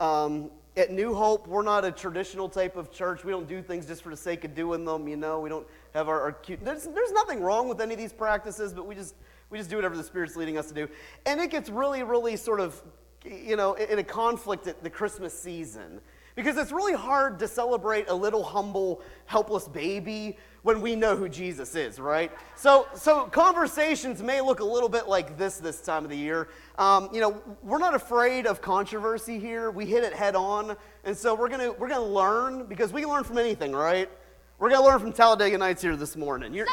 Um, 0.00 0.50
at 0.78 0.90
New 0.90 1.14
Hope, 1.14 1.46
we're 1.46 1.62
not 1.62 1.84
a 1.84 1.92
traditional 1.92 2.48
type 2.48 2.76
of 2.76 2.90
church. 2.90 3.22
We 3.22 3.32
don't 3.32 3.46
do 3.46 3.60
things 3.60 3.84
just 3.84 4.02
for 4.02 4.08
the 4.08 4.16
sake 4.16 4.44
of 4.44 4.54
doing 4.54 4.86
them, 4.86 5.06
you 5.06 5.16
know. 5.16 5.40
We 5.40 5.50
don't 5.50 5.66
have 5.92 6.08
our, 6.08 6.22
our 6.22 6.32
cute. 6.32 6.64
There's, 6.64 6.84
there's 6.84 7.12
nothing 7.12 7.42
wrong 7.42 7.68
with 7.68 7.82
any 7.82 7.92
of 7.92 8.00
these 8.00 8.12
practices, 8.12 8.72
but 8.72 8.86
we 8.86 8.94
just, 8.94 9.14
we 9.50 9.58
just 9.58 9.68
do 9.68 9.76
whatever 9.76 9.96
the 9.96 10.02
Spirit's 10.02 10.36
leading 10.36 10.56
us 10.56 10.68
to 10.68 10.74
do. 10.74 10.88
And 11.26 11.38
it 11.38 11.50
gets 11.50 11.68
really, 11.68 12.02
really 12.02 12.36
sort 12.36 12.60
of, 12.60 12.80
you 13.24 13.56
know, 13.56 13.74
in 13.74 13.98
a 13.98 14.04
conflict 14.04 14.66
at 14.68 14.82
the 14.82 14.88
Christmas 14.88 15.38
season. 15.38 16.00
Because 16.34 16.56
it's 16.56 16.72
really 16.72 16.94
hard 16.94 17.38
to 17.40 17.48
celebrate 17.48 18.08
a 18.08 18.14
little 18.14 18.42
humble, 18.42 19.02
helpless 19.26 19.68
baby 19.68 20.38
when 20.62 20.80
we 20.80 20.94
know 20.94 21.16
who 21.16 21.28
Jesus 21.28 21.74
is, 21.74 21.98
right? 21.98 22.30
So, 22.56 22.86
so 22.94 23.24
conversations 23.26 24.22
may 24.22 24.40
look 24.40 24.60
a 24.60 24.64
little 24.64 24.88
bit 24.88 25.08
like 25.08 25.38
this 25.38 25.58
this 25.58 25.80
time 25.80 26.04
of 26.04 26.10
the 26.10 26.16
year. 26.16 26.48
Um, 26.78 27.08
you 27.12 27.20
know, 27.20 27.42
we're 27.62 27.78
not 27.78 27.94
afraid 27.94 28.46
of 28.46 28.60
controversy 28.60 29.38
here. 29.38 29.70
We 29.70 29.86
hit 29.86 30.04
it 30.04 30.12
head 30.12 30.36
on, 30.36 30.76
and 31.04 31.16
so 31.16 31.34
we're 31.34 31.48
gonna 31.48 31.72
we're 31.72 31.88
gonna 31.88 32.04
learn 32.04 32.66
because 32.66 32.92
we 32.92 33.02
can 33.02 33.10
learn 33.10 33.24
from 33.24 33.38
anything, 33.38 33.72
right? 33.72 34.10
We're 34.58 34.70
gonna 34.70 34.84
learn 34.84 35.00
from 35.00 35.12
Talladega 35.12 35.56
Nights 35.56 35.80
here 35.80 35.96
this 35.96 36.16
morning. 36.16 36.52
Your, 36.52 36.66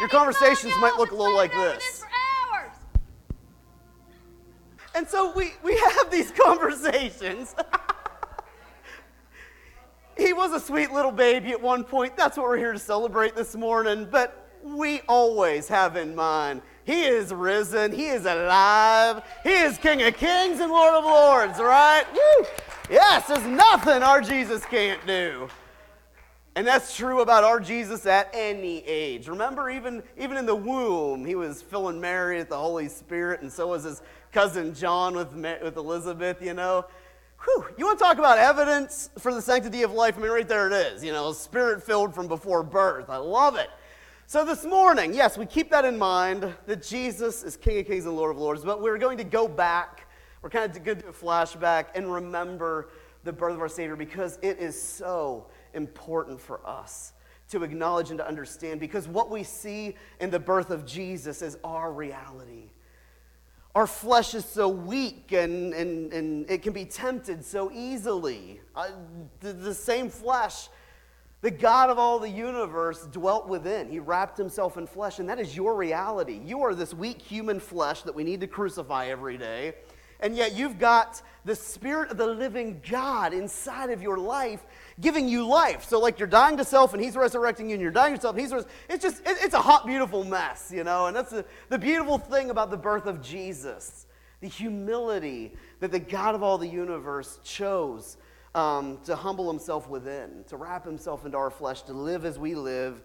your 0.00 0.08
conversations 0.08 0.72
might 0.80 0.96
look 0.96 1.10
a 1.10 1.14
little 1.14 1.36
like 1.36 1.52
this. 1.52 2.02
And 4.96 5.06
so 5.06 5.30
we, 5.36 5.52
we 5.62 5.76
have 5.76 6.10
these 6.10 6.30
conversations. 6.44 7.54
he 10.16 10.32
was 10.32 10.52
a 10.52 10.60
sweet 10.60 10.92
little 10.92 11.12
baby 11.12 11.50
at 11.50 11.60
one 11.60 11.84
point. 11.84 12.16
That's 12.16 12.36
what 12.36 12.46
we're 12.46 12.56
here 12.56 12.72
to 12.72 12.78
celebrate 12.78 13.36
this 13.36 13.54
morning. 13.54 14.08
But 14.10 14.48
we 14.62 15.00
always 15.08 15.68
have 15.68 15.96
in 15.96 16.14
mind 16.14 16.62
he 16.84 17.02
is 17.02 17.34
risen, 17.34 17.92
he 17.92 18.06
is 18.06 18.26
alive, 18.26 19.22
he 19.42 19.50
is 19.50 19.76
King 19.76 20.02
of 20.02 20.16
Kings 20.16 20.60
and 20.60 20.70
Lord 20.70 20.94
of 20.94 21.04
Lords, 21.04 21.58
right? 21.58 22.04
Woo! 22.12 22.46
Yes, 22.88 23.26
there's 23.26 23.44
nothing 23.44 24.02
our 24.04 24.20
Jesus 24.20 24.64
can't 24.64 25.04
do. 25.04 25.48
And 26.54 26.66
that's 26.66 26.96
true 26.96 27.20
about 27.20 27.44
our 27.44 27.60
Jesus 27.60 28.06
at 28.06 28.30
any 28.32 28.78
age. 28.86 29.28
Remember, 29.28 29.68
even, 29.68 30.02
even 30.16 30.36
in 30.38 30.46
the 30.46 30.54
womb, 30.54 31.24
he 31.26 31.34
was 31.34 31.60
filling 31.60 32.00
Mary 32.00 32.38
with 32.38 32.48
the 32.48 32.56
Holy 32.56 32.88
Spirit, 32.88 33.42
and 33.42 33.52
so 33.52 33.66
was 33.66 33.84
his 33.84 34.00
cousin 34.32 34.72
John 34.72 35.14
with, 35.14 35.34
with 35.34 35.76
Elizabeth, 35.76 36.40
you 36.40 36.54
know. 36.54 36.86
Whew, 37.46 37.64
you 37.78 37.86
want 37.86 37.98
to 37.98 38.04
talk 38.04 38.18
about 38.18 38.38
evidence 38.38 39.08
for 39.18 39.32
the 39.32 39.40
sanctity 39.40 39.84
of 39.84 39.92
life? 39.92 40.18
I 40.18 40.20
mean, 40.20 40.32
right 40.32 40.48
there 40.48 40.66
it 40.66 40.72
is, 40.72 41.04
you 41.04 41.12
know, 41.12 41.32
spirit 41.32 41.80
filled 41.80 42.12
from 42.12 42.26
before 42.26 42.64
birth. 42.64 43.08
I 43.08 43.18
love 43.18 43.54
it. 43.54 43.70
So 44.26 44.44
this 44.44 44.64
morning, 44.64 45.14
yes, 45.14 45.38
we 45.38 45.46
keep 45.46 45.70
that 45.70 45.84
in 45.84 45.96
mind 45.96 46.52
that 46.66 46.82
Jesus 46.82 47.44
is 47.44 47.56
King 47.56 47.78
of 47.78 47.86
Kings 47.86 48.04
and 48.04 48.16
Lord 48.16 48.32
of 48.32 48.38
Lords, 48.38 48.64
but 48.64 48.82
we're 48.82 48.98
going 48.98 49.16
to 49.18 49.24
go 49.24 49.46
back. 49.46 50.08
We're 50.42 50.50
kind 50.50 50.68
of 50.68 50.82
going 50.82 50.98
to 50.98 51.04
do 51.04 51.08
a 51.08 51.12
flashback 51.12 51.86
and 51.94 52.12
remember 52.12 52.88
the 53.22 53.32
birth 53.32 53.54
of 53.54 53.60
our 53.60 53.68
Savior 53.68 53.94
because 53.94 54.40
it 54.42 54.58
is 54.58 54.80
so 54.80 55.46
important 55.72 56.40
for 56.40 56.66
us 56.66 57.12
to 57.50 57.62
acknowledge 57.62 58.10
and 58.10 58.18
to 58.18 58.26
understand 58.26 58.80
because 58.80 59.06
what 59.06 59.30
we 59.30 59.44
see 59.44 59.94
in 60.18 60.30
the 60.30 60.40
birth 60.40 60.70
of 60.70 60.84
Jesus 60.84 61.42
is 61.42 61.56
our 61.62 61.92
reality. 61.92 62.70
Our 63.76 63.86
flesh 63.86 64.32
is 64.32 64.46
so 64.46 64.70
weak 64.70 65.32
and, 65.32 65.74
and, 65.74 66.10
and 66.10 66.50
it 66.50 66.62
can 66.62 66.72
be 66.72 66.86
tempted 66.86 67.44
so 67.44 67.70
easily. 67.70 68.58
Uh, 68.74 68.88
the, 69.40 69.52
the 69.52 69.74
same 69.74 70.08
flesh 70.08 70.70
the 71.42 71.50
God 71.50 71.90
of 71.90 71.98
all 71.98 72.18
the 72.18 72.30
universe 72.30 73.06
dwelt 73.12 73.46
within. 73.46 73.90
He 73.90 73.98
wrapped 73.98 74.38
himself 74.38 74.78
in 74.78 74.86
flesh, 74.86 75.18
and 75.18 75.28
that 75.28 75.38
is 75.38 75.54
your 75.54 75.76
reality. 75.76 76.40
You 76.42 76.62
are 76.62 76.74
this 76.74 76.94
weak 76.94 77.20
human 77.20 77.60
flesh 77.60 78.00
that 78.02 78.14
we 78.14 78.24
need 78.24 78.40
to 78.40 78.46
crucify 78.46 79.08
every 79.08 79.36
day. 79.36 79.74
And 80.20 80.34
yet 80.34 80.54
you've 80.54 80.78
got 80.78 81.20
the 81.44 81.54
Spirit 81.54 82.10
of 82.10 82.16
the 82.16 82.26
living 82.26 82.80
God 82.90 83.34
inside 83.34 83.90
of 83.90 84.00
your 84.00 84.16
life 84.16 84.64
giving 85.00 85.28
you 85.28 85.46
life. 85.46 85.84
So, 85.84 85.98
like 86.00 86.18
you're 86.18 86.28
dying 86.28 86.56
to 86.56 86.64
self 86.64 86.94
and 86.94 87.02
He's 87.02 87.16
resurrecting 87.16 87.68
you, 87.68 87.74
and 87.74 87.82
you're 87.82 87.90
dying 87.90 88.14
to 88.14 88.20
self, 88.20 88.34
and 88.34 88.40
He's 88.40 88.52
res- 88.52 88.66
It's 88.88 89.02
just, 89.02 89.20
it, 89.26 89.36
it's 89.40 89.54
a 89.54 89.60
hot, 89.60 89.86
beautiful 89.86 90.24
mess, 90.24 90.72
you 90.74 90.84
know? 90.84 91.06
And 91.06 91.16
that's 91.16 91.30
the, 91.30 91.44
the 91.68 91.78
beautiful 91.78 92.18
thing 92.18 92.50
about 92.50 92.70
the 92.70 92.76
birth 92.76 93.06
of 93.06 93.22
Jesus 93.22 94.06
the 94.40 94.48
humility 94.48 95.54
that 95.80 95.90
the 95.90 95.98
God 95.98 96.34
of 96.34 96.42
all 96.42 96.58
the 96.58 96.68
universe 96.68 97.40
chose 97.42 98.16
um, 98.54 98.98
to 99.04 99.16
humble 99.16 99.50
himself 99.50 99.88
within, 99.88 100.44
to 100.48 100.56
wrap 100.56 100.84
himself 100.84 101.24
into 101.24 101.36
our 101.36 101.50
flesh, 101.50 101.82
to 101.82 101.92
live 101.92 102.24
as 102.24 102.38
we 102.38 102.54
live, 102.54 103.02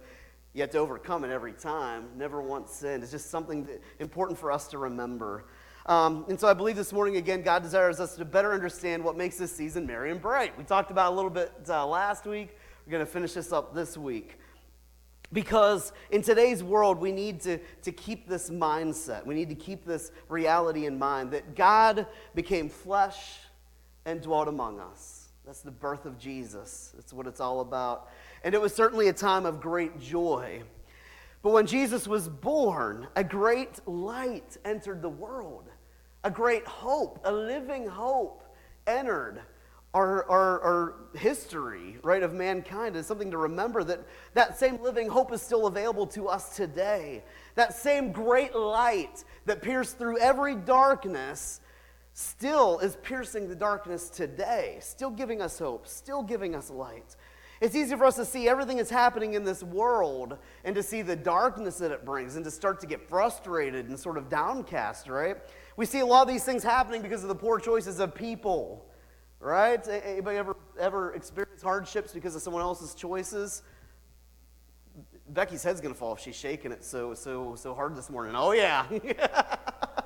yet 0.53 0.71
to 0.71 0.77
overcome 0.77 1.23
it 1.23 1.31
every 1.31 1.53
time, 1.53 2.09
never 2.17 2.41
once 2.41 2.71
sinned. 2.71 3.03
It's 3.03 3.11
just 3.11 3.29
something 3.29 3.65
that, 3.65 3.81
important 3.99 4.37
for 4.37 4.51
us 4.51 4.67
to 4.69 4.77
remember. 4.77 5.45
Um, 5.85 6.25
and 6.29 6.39
so 6.39 6.47
I 6.47 6.53
believe 6.53 6.75
this 6.75 6.93
morning, 6.93 7.17
again, 7.17 7.41
God 7.41 7.63
desires 7.63 7.99
us 7.99 8.15
to 8.15 8.25
better 8.25 8.53
understand 8.53 9.03
what 9.03 9.17
makes 9.17 9.37
this 9.37 9.55
season 9.55 9.87
merry 9.87 10.11
and 10.11 10.21
bright. 10.21 10.57
We 10.57 10.63
talked 10.63 10.91
about 10.91 11.11
a 11.11 11.15
little 11.15 11.31
bit 11.31 11.51
uh, 11.67 11.85
last 11.87 12.25
week. 12.25 12.55
We're 12.85 12.91
going 12.91 13.05
to 13.05 13.11
finish 13.11 13.33
this 13.33 13.51
up 13.51 13.73
this 13.73 13.97
week. 13.97 14.37
Because 15.33 15.93
in 16.11 16.21
today's 16.21 16.61
world, 16.61 16.99
we 16.99 17.11
need 17.11 17.41
to, 17.41 17.57
to 17.83 17.91
keep 17.91 18.27
this 18.27 18.49
mindset. 18.49 19.25
We 19.25 19.33
need 19.33 19.49
to 19.49 19.55
keep 19.55 19.85
this 19.85 20.11
reality 20.27 20.85
in 20.85 20.99
mind 20.99 21.31
that 21.31 21.55
God 21.55 22.05
became 22.35 22.69
flesh 22.69 23.39
and 24.05 24.21
dwelt 24.21 24.49
among 24.49 24.79
us. 24.79 25.29
That's 25.45 25.61
the 25.61 25.71
birth 25.71 26.05
of 26.05 26.19
Jesus. 26.19 26.91
That's 26.95 27.13
what 27.13 27.27
it's 27.27 27.39
all 27.39 27.61
about. 27.61 28.09
And 28.43 28.53
it 28.53 28.61
was 28.61 28.75
certainly 28.75 29.07
a 29.07 29.13
time 29.13 29.45
of 29.45 29.61
great 29.61 29.99
joy. 29.99 30.63
But 31.41 31.53
when 31.53 31.65
Jesus 31.65 32.07
was 32.07 32.27
born, 32.27 33.07
a 33.15 33.23
great 33.23 33.87
light 33.87 34.57
entered 34.63 35.01
the 35.01 35.09
world. 35.09 35.70
A 36.23 36.29
great 36.31 36.65
hope, 36.67 37.19
a 37.23 37.31
living 37.31 37.87
hope 37.87 38.43
entered 38.85 39.41
our, 39.93 40.29
our, 40.29 40.61
our, 40.61 40.95
history, 41.17 41.97
right, 42.03 42.23
of 42.23 42.33
mankind 42.33 42.95
is 42.95 43.05
something 43.05 43.31
to 43.31 43.37
remember 43.37 43.83
that 43.83 43.99
that 44.33 44.57
same 44.57 44.81
living 44.81 45.09
hope 45.09 45.33
is 45.33 45.41
still 45.41 45.67
available 45.67 46.07
to 46.07 46.29
us 46.29 46.55
today. 46.55 47.21
That 47.55 47.73
same 47.73 48.13
great 48.13 48.55
light 48.55 49.25
that 49.47 49.61
pierced 49.61 49.97
through 49.97 50.19
every 50.19 50.55
darkness 50.55 51.59
still 52.13 52.79
is 52.79 52.95
piercing 53.03 53.49
the 53.49 53.55
darkness 53.55 54.09
today, 54.09 54.77
still 54.79 55.09
giving 55.09 55.41
us 55.41 55.59
hope, 55.59 55.87
still 55.87 56.23
giving 56.23 56.55
us 56.55 56.69
light. 56.69 57.17
It's 57.59 57.75
easy 57.75 57.95
for 57.95 58.05
us 58.05 58.15
to 58.15 58.25
see 58.25 58.47
everything 58.47 58.77
that's 58.77 58.89
happening 58.89 59.33
in 59.33 59.43
this 59.43 59.61
world 59.61 60.37
and 60.63 60.73
to 60.75 60.81
see 60.81 61.01
the 61.01 61.15
darkness 61.15 61.77
that 61.79 61.91
it 61.91 62.05
brings 62.05 62.35
and 62.35 62.45
to 62.45 62.51
start 62.51 62.79
to 62.79 62.87
get 62.87 63.07
frustrated 63.07 63.87
and 63.89 63.99
sort 63.99 64.17
of 64.17 64.29
downcast, 64.29 65.07
right? 65.07 65.37
We 65.77 65.85
see 65.85 65.99
a 65.99 66.05
lot 66.05 66.23
of 66.23 66.27
these 66.27 66.43
things 66.43 66.63
happening 66.63 67.01
because 67.01 67.23
of 67.23 67.29
the 67.29 67.35
poor 67.35 67.59
choices 67.59 67.99
of 67.99 68.13
people, 68.13 68.85
right? 69.39 69.85
Anybody 69.87 70.37
ever, 70.37 70.55
ever 70.79 71.13
experienced 71.13 71.63
hardships 71.63 72.13
because 72.13 72.35
of 72.35 72.41
someone 72.41 72.61
else's 72.61 72.93
choices? 72.93 73.63
Becky's 75.29 75.63
head's 75.63 75.79
gonna 75.79 75.93
fall 75.93 76.13
if 76.13 76.19
she's 76.19 76.35
shaking 76.35 76.73
it 76.73 76.83
so 76.83 77.13
so 77.13 77.55
so 77.55 77.73
hard 77.73 77.95
this 77.95 78.09
morning. 78.09 78.33
Oh 78.35 78.51
yeah. 78.51 78.85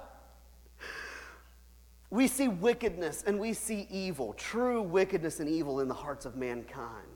we 2.11 2.27
see 2.27 2.47
wickedness 2.47 3.23
and 3.25 3.39
we 3.39 3.53
see 3.53 3.87
evil, 3.89 4.33
true 4.33 4.83
wickedness 4.83 5.39
and 5.39 5.49
evil 5.49 5.79
in 5.79 5.87
the 5.87 5.95
hearts 5.95 6.25
of 6.25 6.35
mankind. 6.35 7.07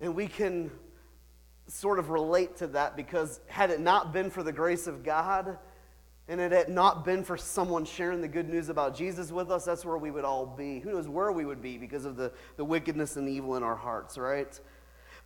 And 0.00 0.14
we 0.14 0.26
can 0.26 0.70
sort 1.68 1.98
of 1.98 2.10
relate 2.10 2.56
to 2.56 2.66
that 2.68 2.96
because 2.96 3.40
had 3.46 3.70
it 3.70 3.80
not 3.80 4.12
been 4.12 4.30
for 4.30 4.42
the 4.42 4.52
grace 4.52 4.86
of 4.86 5.04
God 5.04 5.58
and 6.28 6.40
it 6.40 6.52
had 6.52 6.68
not 6.68 7.04
been 7.04 7.22
for 7.22 7.36
someone 7.36 7.84
sharing 7.84 8.20
the 8.20 8.28
good 8.28 8.48
news 8.48 8.68
about 8.68 8.96
Jesus 8.96 9.30
with 9.30 9.50
us, 9.50 9.64
that's 9.64 9.84
where 9.84 9.98
we 9.98 10.10
would 10.10 10.24
all 10.24 10.46
be. 10.46 10.80
Who 10.80 10.92
knows 10.92 11.08
where 11.08 11.32
we 11.32 11.44
would 11.44 11.62
be 11.62 11.78
because 11.78 12.04
of 12.04 12.16
the, 12.16 12.32
the 12.56 12.64
wickedness 12.64 13.16
and 13.16 13.28
evil 13.28 13.56
in 13.56 13.62
our 13.62 13.76
hearts, 13.76 14.18
right? 14.18 14.58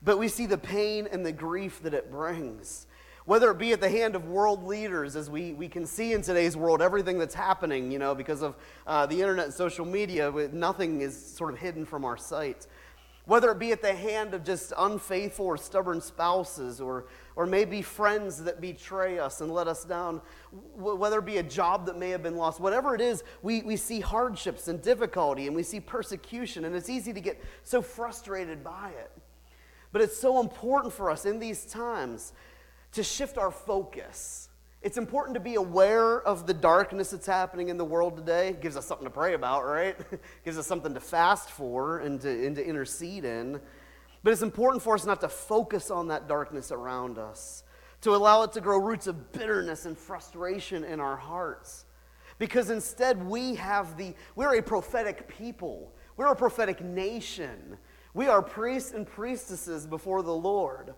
But 0.03 0.19
we 0.19 0.29
see 0.29 0.47
the 0.47 0.59
pain 0.59 1.09
and 1.11 1.25
the 1.25 1.33
grief 1.33 1.83
that 1.83 1.95
it 1.95 2.11
brings 2.11 2.87
whether 3.31 3.51
it 3.51 3.59
be 3.59 3.73
at 3.73 3.81
the 3.81 3.89
hand 3.89 4.17
of 4.17 4.27
world 4.27 4.65
leaders, 4.65 5.15
as 5.15 5.31
we, 5.31 5.53
we 5.53 5.69
can 5.69 5.87
see 5.87 6.15
in 6.15 6.23
today's 6.23 6.57
world, 6.57 6.81
everything 6.83 7.19
that's 7.19 7.35
happening, 7.35 7.93
you 7.93 7.99
know, 7.99 8.15
because 8.15 8.43
of 8.43 8.57
uh, 8.89 9.07
the 9.07 9.21
internet 9.21 9.45
and 9.45 9.55
social 9.55 9.85
media, 9.85 10.33
nothing 10.53 11.01
is 11.01 11.17
sort 11.37 11.53
of 11.53 11.61
hidden 11.61 11.85
from 11.85 12.05
our 12.05 12.17
sight. 12.17 12.67
Whether 13.27 13.53
it 13.53 13.59
be 13.59 13.73
at 13.73 13.83
the 13.83 13.95
hand 13.95 14.35
of 14.35 14.43
just 14.43 14.73
unfaithful 14.77 15.47
or 15.47 15.57
stubborn 15.57 16.01
spouses, 16.01 16.81
or, 16.81 17.05
or 17.37 17.47
maybe 17.47 17.83
friends 17.83 18.43
that 18.45 18.61
betray 18.61 19.19
us 19.19 19.41
and 19.41 19.53
let 19.53 19.69
us 19.69 19.85
down, 19.85 20.21
whether 20.75 21.19
it 21.19 21.25
be 21.25 21.39
a 21.39 21.43
job 21.43 21.87
that 21.87 21.99
may 21.99 22.11
have 22.11 22.23
been 22.23 22.37
lost, 22.37 22.61
whatever 22.61 22.95
it 22.95 23.01
is, 23.01 23.23
we, 23.43 23.63
we 23.63 23.77
see 23.77 24.01
hardships 24.01 24.69
and 24.69 24.83
difficulty 24.83 25.47
and 25.47 25.55
we 25.55 25.63
see 25.63 25.81
persecution, 25.81 26.65
and 26.65 26.75
it's 26.75 26.89
easy 26.89 27.13
to 27.13 27.21
get 27.21 27.43
so 27.63 27.83
frustrated 27.83 28.65
by 28.65 28.91
it. 28.99 29.11
But 29.93 30.03
it's 30.03 30.17
so 30.17 30.41
important 30.41 30.93
for 30.93 31.11
us 31.11 31.25
in 31.25 31.39
these 31.39 31.65
times 31.65 32.33
to 32.93 33.03
shift 33.03 33.39
our 33.39 33.51
focus. 33.51 34.49
It's 34.83 34.97
important 34.97 35.35
to 35.35 35.41
be 35.41 35.57
aware 35.57 36.23
of 36.23 36.47
the 36.47 36.55
darkness 36.55 37.11
that's 37.11 37.27
happening 37.27 37.69
in 37.69 37.77
the 37.77 37.85
world 37.85 38.17
today. 38.17 38.49
It 38.49 38.63
gives 38.63 38.77
us 38.77 38.87
something 38.87 39.05
to 39.05 39.11
pray 39.11 39.35
about, 39.35 39.67
right? 39.67 39.97
It 40.11 40.23
gives 40.45 40.57
us 40.57 40.67
something 40.67 40.95
to 40.95 41.01
fast 41.01 41.51
for 41.51 41.99
and 41.99 42.21
to, 42.23 42.47
and 42.47 42.57
to 42.57 42.65
intercede 42.65 43.25
in. 43.25 43.61
But 44.23 44.33
it's 44.33 44.43
important 44.43 44.83
for 44.83 44.95
us 44.95 45.07
not 45.07 45.21
to 45.23 45.29
focus 45.29 45.91
on 45.91 46.09
that 46.09 46.29
darkness 46.29 46.71
around 46.71 47.19
us, 47.19 47.65
to 48.03 48.15
allow 48.15 48.43
it 48.43 48.53
to 48.53 48.61
grow 48.61 48.79
roots 48.79 49.07
of 49.07 49.33
bitterness 49.33 49.87
and 49.87 49.97
frustration 49.97 50.85
in 50.85 51.01
our 51.01 51.17
hearts. 51.17 51.87
Because 52.39 52.71
instead, 52.71 53.23
we 53.25 53.55
have 53.57 53.97
the, 53.97 54.15
we're 54.35 54.59
a 54.59 54.63
prophetic 54.63 55.29
people. 55.29 55.93
We're 56.17 56.33
a 56.33 56.37
prophetic 56.37 56.83
nation. 56.83 57.77
We 58.15 58.29
are 58.29 58.43
priests 58.43 58.93
and 58.93 59.07
priestesses 59.07 59.87
before 59.87 60.23
the 60.23 60.35
Lord. 60.35 60.95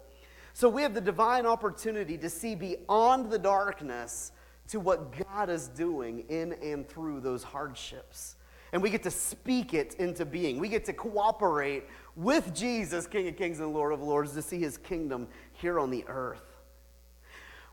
So 0.55 0.69
we 0.69 0.83
have 0.83 0.95
the 0.95 1.01
divine 1.01 1.47
opportunity 1.47 2.19
to 2.19 2.29
see 2.29 2.55
beyond 2.55 3.31
the 3.31 3.39
darkness 3.39 4.33
to 4.69 4.81
what 4.81 5.13
God 5.29 5.51
is 5.51 5.69
doing 5.69 6.25
in 6.29 6.53
and 6.55 6.89
through 6.89 7.21
those 7.21 7.43
hardships. 7.43 8.37
And 8.73 8.83
we 8.83 8.89
get 8.89 9.03
to 9.03 9.11
speak 9.11 9.75
it 9.75 9.95
into 9.95 10.25
being. 10.25 10.59
We 10.59 10.69
get 10.69 10.85
to 10.87 10.93
cooperate 10.93 11.85
with 12.17 12.55
Jesus, 12.55 13.07
King 13.07 13.29
of 13.29 13.37
Kings 13.37 13.61
and 13.61 13.73
Lord 13.73 13.93
of 13.93 14.03
Lords, 14.03 14.33
to 14.33 14.43
see 14.43 14.61
his 14.61 14.79
kingdom 14.79 15.29
here 15.55 15.79
on 15.79 15.91
the 15.91 16.05
earth. 16.09 16.43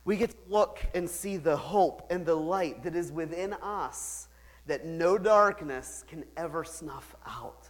We 0.05 0.17
get 0.17 0.31
to 0.31 0.37
look 0.47 0.79
and 0.95 1.09
see 1.09 1.37
the 1.37 1.57
hope 1.57 2.07
and 2.09 2.25
the 2.25 2.35
light 2.35 2.83
that 2.83 2.95
is 2.95 3.11
within 3.11 3.53
us 3.53 4.27
that 4.65 4.85
no 4.85 5.17
darkness 5.17 6.05
can 6.07 6.23
ever 6.37 6.63
snuff 6.63 7.15
out. 7.27 7.67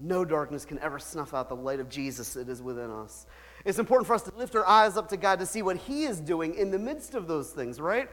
No 0.00 0.24
darkness 0.24 0.64
can 0.64 0.78
ever 0.80 0.98
snuff 0.98 1.34
out 1.34 1.48
the 1.48 1.56
light 1.56 1.80
of 1.80 1.88
Jesus 1.88 2.34
that 2.34 2.48
is 2.48 2.62
within 2.62 2.90
us. 2.90 3.26
It's 3.64 3.78
important 3.78 4.06
for 4.06 4.14
us 4.14 4.22
to 4.22 4.34
lift 4.36 4.54
our 4.54 4.66
eyes 4.66 4.96
up 4.96 5.08
to 5.08 5.16
God 5.16 5.38
to 5.40 5.46
see 5.46 5.62
what 5.62 5.76
He 5.76 6.04
is 6.04 6.20
doing 6.20 6.54
in 6.54 6.70
the 6.70 6.78
midst 6.78 7.14
of 7.14 7.26
those 7.26 7.50
things, 7.50 7.80
right? 7.80 8.08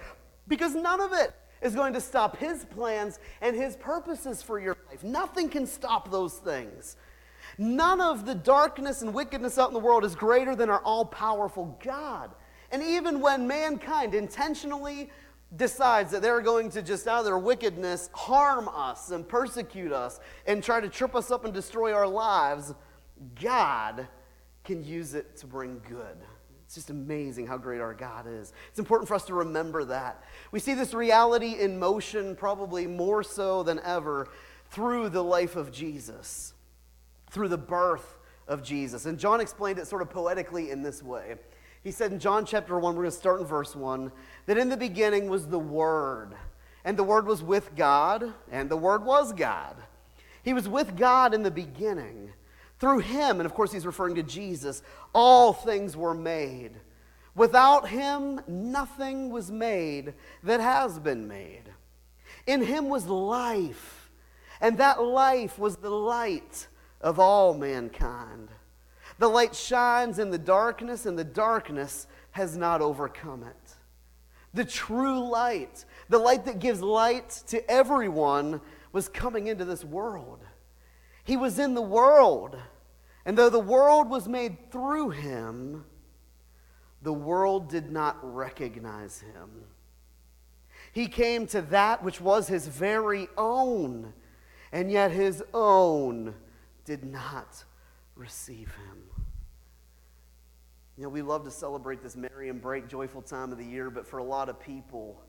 Because 0.48 0.74
none 0.74 1.02
of 1.02 1.14
it 1.14 1.34
is 1.62 1.76
going 1.76 1.94
to 1.94 2.02
stop 2.02 2.38
His 2.38 2.66
plans 2.66 3.20
and 3.42 3.56
His 3.56 3.76
purposes 3.76 4.42
for 4.42 4.60
your 4.60 4.78
life. 4.90 5.04
Nothing 5.04 5.50
can 5.50 5.68
stop 5.68 6.10
those 6.10 6.36
things. 6.36 6.98
None 7.58 8.02
of 8.02 8.26
the 8.26 8.36
darkness 8.36 9.02
and 9.02 9.14
wickedness 9.14 9.58
out 9.58 9.70
in 9.70 9.74
the 9.74 9.80
world 9.80 10.04
is 10.04 10.16
greater 10.16 10.56
than 10.56 10.70
our 10.70 10.82
all 10.82 11.06
powerful 11.06 11.78
God. 11.84 12.32
And 12.72 12.84
even 12.84 13.22
when 13.22 13.48
mankind 13.48 14.14
intentionally 14.14 15.10
decides 15.56 16.12
that 16.12 16.22
they're 16.22 16.42
going 16.42 16.70
to 16.72 16.82
just 16.82 17.08
out 17.08 17.20
of 17.20 17.26
their 17.26 17.38
wickedness 17.38 18.10
harm 18.14 18.68
us 18.68 19.12
and 19.12 19.28
persecute 19.28 19.92
us 19.92 20.20
and 20.46 20.64
try 20.64 20.80
to 20.80 20.90
trip 20.90 21.16
us 21.16 21.32
up 21.32 21.46
and 21.46 21.54
destroy 21.54 21.94
our 21.94 22.08
lives, 22.08 22.74
God 23.42 24.08
can 24.64 24.84
use 24.84 25.14
it 25.14 25.38
to 25.38 25.48
bring 25.48 25.82
good. 25.88 26.18
It's 26.66 26.74
just 26.74 26.90
amazing 26.90 27.46
how 27.46 27.58
great 27.58 27.80
our 27.80 27.94
God 27.94 28.26
is. 28.28 28.52
It's 28.70 28.80
important 28.80 29.08
for 29.08 29.14
us 29.14 29.26
to 29.26 29.36
remember 29.36 29.86
that. 29.86 30.24
We 30.52 30.60
see 30.60 30.74
this 30.74 30.96
reality 30.96 31.60
in 31.60 31.78
motion 31.78 32.36
probably 32.36 32.88
more 32.88 33.22
so 33.22 33.62
than 33.62 33.80
ever 33.82 34.28
through 34.72 35.10
the 35.10 35.24
life 35.24 35.56
of 35.56 35.72
Jesus, 35.72 36.55
through 37.30 37.50
the 37.50 37.58
birth 37.58 38.18
of 38.48 38.64
Jesus. 38.64 39.06
And 39.06 39.20
John 39.20 39.42
explained 39.42 39.80
it 39.80 39.88
sort 39.88 40.02
of 40.02 40.10
poetically 40.10 40.72
in 40.72 40.82
this 40.82 41.02
way. 41.02 41.36
He 41.84 41.92
said 41.92 42.12
in 42.12 42.20
John 42.20 42.46
chapter 42.46 42.80
1, 42.80 42.96
we're 42.96 43.04
going 43.04 43.12
to 43.12 43.18
start 43.18 43.42
in 43.42 43.46
verse 43.46 43.76
1, 43.76 44.12
that 44.48 44.58
in 44.58 44.70
the 44.70 44.78
beginning 44.78 45.30
was 45.30 45.48
the 45.48 45.60
Word, 45.60 46.34
and 46.84 46.98
the 46.98 47.04
Word 47.04 47.28
was 47.28 47.44
with 47.44 47.76
God, 47.76 48.34
and 48.52 48.70
the 48.70 48.78
Word 48.78 49.06
was 49.06 49.34
God. 49.34 49.76
He 50.44 50.54
was 50.54 50.68
with 50.68 50.98
God 50.98 51.34
in 51.34 51.44
the 51.44 51.52
beginning. 51.52 52.32
Through 52.80 53.00
him, 53.00 53.40
and 53.40 53.46
of 53.46 53.54
course 53.54 53.72
he's 53.72 53.86
referring 53.86 54.16
to 54.16 54.24
Jesus, 54.24 54.82
all 55.14 55.54
things 55.54 55.96
were 55.96 56.14
made. 56.14 56.72
Without 57.34 57.90
him, 57.90 58.42
nothing 58.48 59.30
was 59.30 59.52
made 59.52 60.14
that 60.44 60.60
has 60.60 61.00
been 61.00 61.28
made. 61.28 61.64
In 62.48 62.62
him 62.62 62.90
was 62.90 63.08
life, 63.08 64.10
and 64.60 64.78
that 64.78 65.02
life 65.02 65.58
was 65.58 65.78
the 65.78 65.90
light 65.90 66.68
of 67.06 67.20
all 67.20 67.54
mankind. 67.54 68.50
The 69.20 69.30
light 69.30 69.56
shines 69.56 70.18
in 70.18 70.32
the 70.32 70.40
darkness, 70.40 71.06
and 71.06 71.18
the 71.18 71.24
darkness 71.24 72.08
has 72.32 72.58
not 72.58 72.82
overcome 72.82 73.44
it. 73.44 73.76
The 74.56 74.66
true 74.66 75.30
light, 75.30 75.86
the 76.10 76.18
light 76.18 76.46
that 76.46 76.60
gives 76.60 76.82
light 76.82 77.30
to 77.48 77.70
everyone, 77.70 78.60
was 78.92 79.08
coming 79.08 79.46
into 79.48 79.64
this 79.64 79.86
world. 79.86 80.40
He 81.24 81.38
was 81.38 81.60
in 81.60 81.76
the 81.76 81.82
world, 81.82 82.58
and 83.24 83.38
though 83.38 83.52
the 83.52 83.60
world 83.60 84.10
was 84.10 84.28
made 84.28 84.72
through 84.72 85.12
him, 85.12 85.86
the 87.04 87.14
world 87.14 87.70
did 87.70 87.92
not 87.92 88.18
recognize 88.22 89.20
him. 89.20 89.50
He 90.92 91.06
came 91.06 91.46
to 91.48 91.62
that 91.62 92.04
which 92.04 92.20
was 92.20 92.48
his 92.48 92.68
very 92.68 93.28
own, 93.38 94.14
and 94.72 94.90
yet 94.92 95.12
his 95.12 95.44
own 95.54 96.34
did 96.86 97.04
not 97.04 97.64
receive 98.16 98.70
him. 98.70 99.04
You 100.98 101.04
know, 101.04 101.10
we 101.10 101.22
love 101.22 101.44
to 101.44 101.52
celebrate 101.52 102.02
this 102.02 102.16
merry 102.16 102.48
and 102.50 102.62
bright, 102.62 102.88
joyful 102.88 103.22
time 103.22 103.52
of 103.52 103.58
the 103.58 103.66
year, 103.66 103.90
but 103.90 104.08
for 104.08 104.20
a 104.20 104.24
lot 104.24 104.48
of 104.48 104.60
people, 104.60 105.22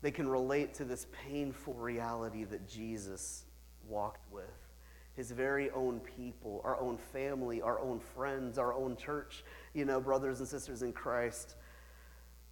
they 0.00 0.10
can 0.10 0.26
relate 0.26 0.72
to 0.74 0.84
this 0.84 1.06
painful 1.28 1.74
reality 1.74 2.44
that 2.44 2.66
Jesus 2.66 3.44
walked 3.86 4.32
with. 4.32 4.44
His 5.16 5.32
very 5.32 5.70
own 5.72 6.00
people, 6.00 6.62
our 6.64 6.80
own 6.80 6.96
family, 7.12 7.60
our 7.60 7.78
own 7.78 8.00
friends, 8.14 8.56
our 8.56 8.72
own 8.72 8.96
church, 8.96 9.44
you 9.74 9.84
know, 9.84 10.00
brothers 10.00 10.38
and 10.38 10.48
sisters 10.48 10.80
in 10.82 10.94
Christ, 10.94 11.56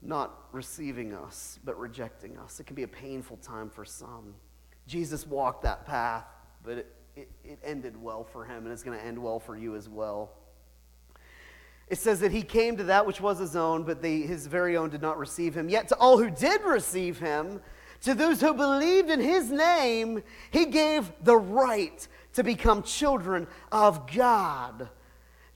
not 0.03 0.49
receiving 0.53 1.15
us, 1.15 1.59
but 1.65 1.79
rejecting 1.79 2.37
us. 2.37 2.61
It 2.61 2.67
can 2.67 2.77
be 2.77 2.83
a 2.83 2.89
painful 2.89 3.39
time 3.39 3.71
for 3.71 3.87
some. 3.87 4.35
Jesus 4.87 5.27
walked 5.27 5.63
that 5.63 5.87
path, 5.87 6.27
but 6.63 6.79
it, 6.79 6.95
it, 7.19 7.29
it 7.45 7.59
ended 7.65 8.01
well 8.01 8.23
for 8.23 8.45
him, 8.45 8.65
and 8.65 8.73
it's 8.73 8.85
going 8.85 8.97
to 8.97 9.05
end 9.05 9.19
well 9.19 9.41
for 9.41 9.57
you 9.57 9.75
as 9.75 9.89
well. 9.89 10.31
It 11.89 11.99
says 11.99 12.21
that 12.21 12.31
he 12.31 12.43
came 12.43 12.77
to 12.77 12.85
that 12.85 13.07
which 13.07 13.21
was 13.21 13.39
his 13.39 13.57
own, 13.57 13.83
but 13.83 14.03
they, 14.03 14.21
his 14.21 14.47
very 14.47 14.77
own 14.77 14.91
did 14.91 15.03
not 15.03 15.19
receive 15.19 15.57
him. 15.57 15.69
Yet 15.69 15.89
to 15.89 15.97
all 15.97 16.19
who 16.19 16.31
did 16.31 16.63
receive 16.63 17.19
him, 17.19 17.61
to 18.03 18.15
those 18.15 18.41
who 18.41 18.55
believed 18.55 19.11
in 19.11 19.21
his 19.21 19.51
name, 19.51 20.23
he 20.53 20.67
gave 20.67 21.11
the 21.25 21.37
right 21.37 22.07
to 22.35 22.45
become 22.45 22.85
children 22.85 23.49
of 23.73 24.09
God. 24.13 24.89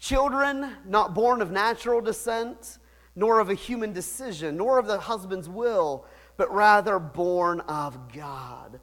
Children 0.00 0.72
not 0.84 1.14
born 1.14 1.42
of 1.42 1.52
natural 1.52 2.00
descent, 2.00 2.78
nor 3.14 3.38
of 3.38 3.50
a 3.50 3.54
human 3.54 3.92
decision, 3.92 4.56
nor 4.56 4.80
of 4.80 4.86
the 4.86 4.98
husband's 4.98 5.48
will, 5.48 6.06
but 6.36 6.52
rather 6.52 6.98
born 6.98 7.60
of 7.60 8.12
God. 8.12 8.80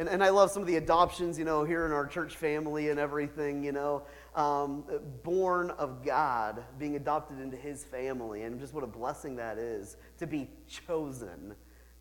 And, 0.00 0.08
and 0.08 0.24
I 0.24 0.30
love 0.30 0.50
some 0.50 0.62
of 0.62 0.66
the 0.66 0.76
adoptions, 0.76 1.38
you 1.38 1.44
know, 1.44 1.62
here 1.62 1.86
in 1.86 1.92
our 1.92 2.06
church 2.06 2.36
family 2.36 2.88
and 2.88 2.98
everything, 2.98 3.62
you 3.62 3.70
know 3.70 4.02
um, 4.34 4.84
born 5.24 5.70
of 5.70 6.04
God, 6.04 6.64
being 6.78 6.96
adopted 6.96 7.40
into 7.40 7.56
his 7.56 7.84
family, 7.84 8.42
and 8.42 8.60
just 8.60 8.74
what 8.74 8.84
a 8.84 8.86
blessing 8.86 9.36
that 9.36 9.58
is 9.58 9.96
to 10.18 10.26
be 10.26 10.48
chosen. 10.68 11.54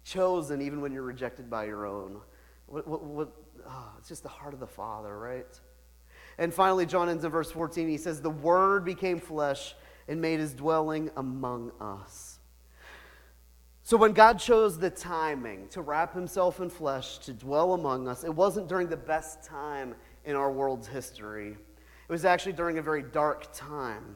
Chosen 0.03 0.61
even 0.61 0.81
when 0.81 0.91
you're 0.91 1.03
rejected 1.03 1.49
by 1.49 1.65
your 1.65 1.85
own. 1.85 2.21
What, 2.67 2.87
what, 2.87 3.03
what 3.03 3.31
oh, 3.67 3.93
it's 3.97 4.07
just 4.07 4.23
the 4.23 4.29
heart 4.29 4.53
of 4.53 4.59
the 4.59 4.67
Father, 4.67 5.17
right? 5.17 5.59
And 6.37 6.53
finally, 6.53 6.85
John 6.85 7.09
ends 7.09 7.23
in 7.23 7.31
verse 7.31 7.51
14. 7.51 7.89
He 7.89 7.97
says, 7.97 8.21
The 8.21 8.29
Word 8.29 8.85
became 8.85 9.19
flesh 9.19 9.75
and 10.07 10.21
made 10.21 10.39
his 10.39 10.53
dwelling 10.53 11.09
among 11.17 11.71
us. 11.81 12.28
So, 13.89 13.97
when 13.97 14.13
God 14.13 14.37
chose 14.37 14.77
the 14.77 14.91
timing 14.91 15.67
to 15.69 15.81
wrap 15.81 16.13
himself 16.13 16.59
in 16.59 16.69
flesh 16.69 17.17
to 17.25 17.33
dwell 17.33 17.73
among 17.73 18.07
us, 18.07 18.23
it 18.23 18.29
wasn't 18.29 18.67
during 18.67 18.87
the 18.87 18.95
best 18.95 19.43
time 19.43 19.95
in 20.25 20.35
our 20.35 20.51
world's 20.51 20.87
history. 20.87 21.53
It 21.53 22.11
was 22.11 22.23
actually 22.23 22.53
during 22.53 22.77
a 22.77 22.83
very 22.83 23.01
dark 23.01 23.51
time, 23.51 24.15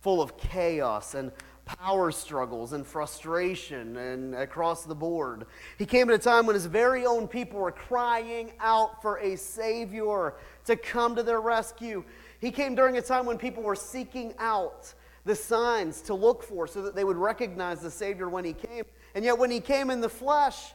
full 0.00 0.22
of 0.22 0.38
chaos 0.38 1.12
and 1.12 1.32
power 1.66 2.10
struggles 2.10 2.72
and 2.72 2.86
frustration 2.86 3.98
and 3.98 4.34
across 4.34 4.86
the 4.86 4.94
board. 4.94 5.44
He 5.76 5.84
came 5.84 6.08
at 6.08 6.14
a 6.14 6.18
time 6.18 6.46
when 6.46 6.54
his 6.54 6.64
very 6.64 7.04
own 7.04 7.28
people 7.28 7.60
were 7.60 7.72
crying 7.72 8.52
out 8.58 9.02
for 9.02 9.18
a 9.18 9.36
Savior 9.36 10.32
to 10.64 10.76
come 10.76 11.14
to 11.16 11.22
their 11.22 11.42
rescue. 11.42 12.04
He 12.40 12.50
came 12.50 12.74
during 12.74 12.96
a 12.96 13.02
time 13.02 13.26
when 13.26 13.36
people 13.36 13.62
were 13.62 13.76
seeking 13.76 14.32
out 14.38 14.94
the 15.26 15.34
signs 15.34 16.00
to 16.00 16.14
look 16.14 16.42
for 16.42 16.66
so 16.66 16.80
that 16.80 16.94
they 16.94 17.04
would 17.04 17.18
recognize 17.18 17.80
the 17.80 17.90
Savior 17.90 18.30
when 18.30 18.46
he 18.46 18.54
came. 18.54 18.84
And 19.14 19.24
yet, 19.24 19.38
when 19.38 19.50
he 19.50 19.60
came 19.60 19.90
in 19.90 20.00
the 20.00 20.08
flesh, 20.08 20.72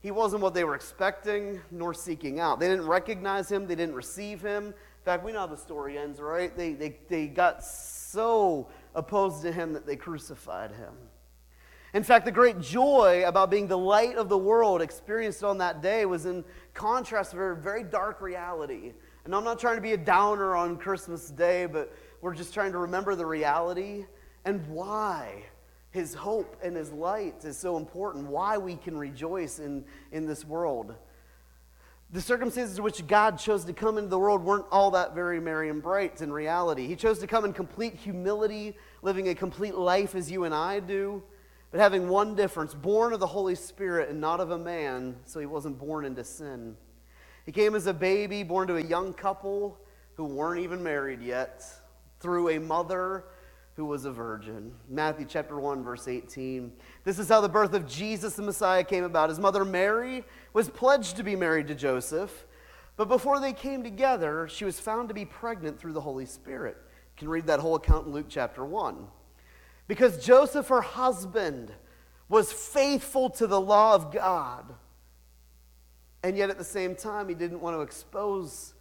he 0.00 0.10
wasn't 0.10 0.42
what 0.42 0.54
they 0.54 0.64
were 0.64 0.74
expecting 0.74 1.60
nor 1.70 1.94
seeking 1.94 2.40
out. 2.40 2.60
They 2.60 2.68
didn't 2.68 2.86
recognize 2.86 3.50
him, 3.50 3.66
they 3.66 3.74
didn't 3.76 3.94
receive 3.94 4.42
him, 4.42 4.74
in 5.02 5.06
fact, 5.06 5.24
we 5.24 5.32
know 5.32 5.40
how 5.40 5.46
the 5.48 5.56
story 5.56 5.98
ends, 5.98 6.20
right? 6.20 6.56
They, 6.56 6.74
they, 6.74 6.96
they 7.08 7.26
got 7.26 7.64
so 7.64 8.68
opposed 8.94 9.42
to 9.42 9.50
him 9.50 9.72
that 9.72 9.84
they 9.84 9.96
crucified 9.96 10.70
him. 10.70 10.94
In 11.92 12.04
fact, 12.04 12.24
the 12.24 12.30
great 12.30 12.60
joy 12.60 13.24
about 13.26 13.50
being 13.50 13.66
the 13.66 13.76
light 13.76 14.16
of 14.16 14.28
the 14.28 14.38
world 14.38 14.80
experienced 14.80 15.42
on 15.42 15.58
that 15.58 15.82
day 15.82 16.06
was 16.06 16.24
in 16.24 16.44
contrast 16.72 17.32
to 17.32 17.38
a 17.38 17.56
very 17.56 17.82
dark 17.82 18.20
reality. 18.20 18.92
And 19.24 19.34
I'm 19.34 19.42
not 19.42 19.58
trying 19.58 19.74
to 19.74 19.82
be 19.82 19.94
a 19.94 19.96
downer 19.96 20.54
on 20.54 20.76
Christmas 20.76 21.30
Day, 21.30 21.66
but 21.66 21.92
we're 22.20 22.34
just 22.34 22.54
trying 22.54 22.70
to 22.70 22.78
remember 22.78 23.16
the 23.16 23.26
reality 23.26 24.06
and 24.44 24.64
why 24.68 25.42
his 25.92 26.14
hope 26.14 26.56
and 26.62 26.76
his 26.76 26.90
light 26.90 27.44
is 27.44 27.56
so 27.56 27.76
important, 27.76 28.26
why 28.26 28.58
we 28.58 28.74
can 28.74 28.98
rejoice 28.98 29.60
in, 29.60 29.84
in 30.10 30.26
this 30.26 30.44
world 30.44 30.96
the 32.12 32.20
circumstances 32.20 32.76
in 32.76 32.84
which 32.84 33.06
God 33.06 33.38
chose 33.38 33.64
to 33.64 33.72
come 33.72 33.96
into 33.96 34.10
the 34.10 34.18
world 34.18 34.44
weren't 34.44 34.66
all 34.70 34.90
that 34.90 35.14
very 35.14 35.40
merry 35.40 35.70
and 35.70 35.82
bright 35.82 36.20
in 36.20 36.30
reality. 36.30 36.86
He 36.86 36.94
chose 36.94 37.18
to 37.20 37.26
come 37.26 37.46
in 37.46 37.54
complete 37.54 37.94
humility, 37.94 38.76
living 39.00 39.28
a 39.28 39.34
complete 39.34 39.74
life 39.74 40.14
as 40.14 40.30
you 40.30 40.44
and 40.44 40.54
I 40.54 40.80
do, 40.80 41.22
but 41.70 41.80
having 41.80 42.08
one 42.10 42.34
difference 42.34 42.74
born 42.74 43.14
of 43.14 43.20
the 43.20 43.26
Holy 43.26 43.54
Spirit 43.54 44.10
and 44.10 44.20
not 44.20 44.40
of 44.40 44.50
a 44.50 44.58
man, 44.58 45.16
so 45.24 45.40
he 45.40 45.46
wasn't 45.46 45.78
born 45.78 46.04
into 46.04 46.22
sin. 46.22 46.76
He 47.46 47.52
came 47.52 47.74
as 47.74 47.86
a 47.86 47.94
baby 47.94 48.42
born 48.42 48.68
to 48.68 48.76
a 48.76 48.82
young 48.82 49.14
couple 49.14 49.80
who 50.16 50.24
weren't 50.24 50.60
even 50.60 50.82
married 50.82 51.22
yet, 51.22 51.64
through 52.20 52.50
a 52.50 52.58
mother 52.60 53.24
who 53.76 53.84
was 53.84 54.04
a 54.04 54.12
virgin. 54.12 54.72
Matthew 54.88 55.26
chapter 55.28 55.58
1 55.58 55.82
verse 55.82 56.08
18. 56.08 56.72
This 57.04 57.18
is 57.18 57.28
how 57.28 57.40
the 57.40 57.48
birth 57.48 57.74
of 57.74 57.86
Jesus 57.86 58.34
the 58.34 58.42
Messiah 58.42 58.84
came 58.84 59.04
about. 59.04 59.30
His 59.30 59.38
mother 59.38 59.64
Mary 59.64 60.24
was 60.52 60.68
pledged 60.68 61.16
to 61.16 61.22
be 61.22 61.36
married 61.36 61.68
to 61.68 61.74
Joseph, 61.74 62.46
but 62.96 63.08
before 63.08 63.40
they 63.40 63.52
came 63.52 63.82
together, 63.82 64.46
she 64.48 64.64
was 64.64 64.78
found 64.78 65.08
to 65.08 65.14
be 65.14 65.24
pregnant 65.24 65.78
through 65.78 65.94
the 65.94 66.00
Holy 66.00 66.26
Spirit. 66.26 66.76
You 66.80 67.18
can 67.18 67.28
read 67.28 67.46
that 67.46 67.60
whole 67.60 67.74
account 67.74 68.06
in 68.06 68.12
Luke 68.12 68.26
chapter 68.28 68.64
1. 68.64 69.06
Because 69.88 70.24
Joseph 70.24 70.68
her 70.68 70.82
husband 70.82 71.72
was 72.28 72.52
faithful 72.52 73.30
to 73.30 73.46
the 73.46 73.60
law 73.60 73.94
of 73.94 74.12
God. 74.12 74.74
And 76.22 76.36
yet 76.36 76.50
at 76.50 76.58
the 76.58 76.64
same 76.64 76.94
time, 76.94 77.28
he 77.28 77.34
didn't 77.34 77.60
want 77.60 77.76
to 77.76 77.80
expose 77.80 78.74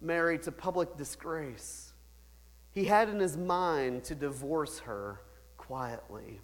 Mary 0.00 0.38
to 0.40 0.52
public 0.52 0.96
disgrace. 0.96 1.91
He 2.72 2.84
had 2.84 3.08
in 3.08 3.20
his 3.20 3.36
mind 3.36 4.04
to 4.04 4.14
divorce 4.14 4.80
her 4.80 5.20
quietly. 5.56 6.40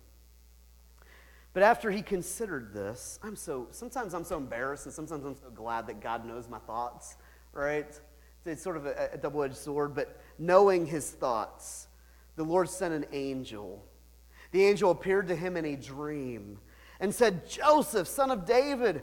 But 1.54 1.62
after 1.62 1.90
he 1.90 2.02
considered 2.02 2.72
this, 2.72 3.18
I'm 3.22 3.34
so, 3.34 3.68
sometimes 3.70 4.14
I'm 4.14 4.24
so 4.24 4.36
embarrassed 4.36 4.86
and 4.86 4.94
sometimes 4.94 5.24
I'm 5.24 5.34
so 5.34 5.50
glad 5.50 5.86
that 5.86 6.00
God 6.00 6.24
knows 6.24 6.48
my 6.48 6.58
thoughts, 6.58 7.16
right? 7.52 7.98
It's 8.44 8.62
sort 8.62 8.76
of 8.76 8.86
a, 8.86 9.10
a 9.12 9.18
double 9.18 9.42
edged 9.42 9.56
sword, 9.56 9.94
but 9.94 10.20
knowing 10.38 10.86
his 10.86 11.10
thoughts, 11.10 11.88
the 12.36 12.44
Lord 12.44 12.68
sent 12.68 12.94
an 12.94 13.06
angel. 13.12 13.84
The 14.52 14.64
angel 14.64 14.90
appeared 14.90 15.28
to 15.28 15.36
him 15.36 15.56
in 15.56 15.64
a 15.64 15.76
dream 15.76 16.58
and 17.00 17.14
said, 17.14 17.48
Joseph, 17.48 18.06
son 18.06 18.30
of 18.30 18.44
David, 18.44 19.02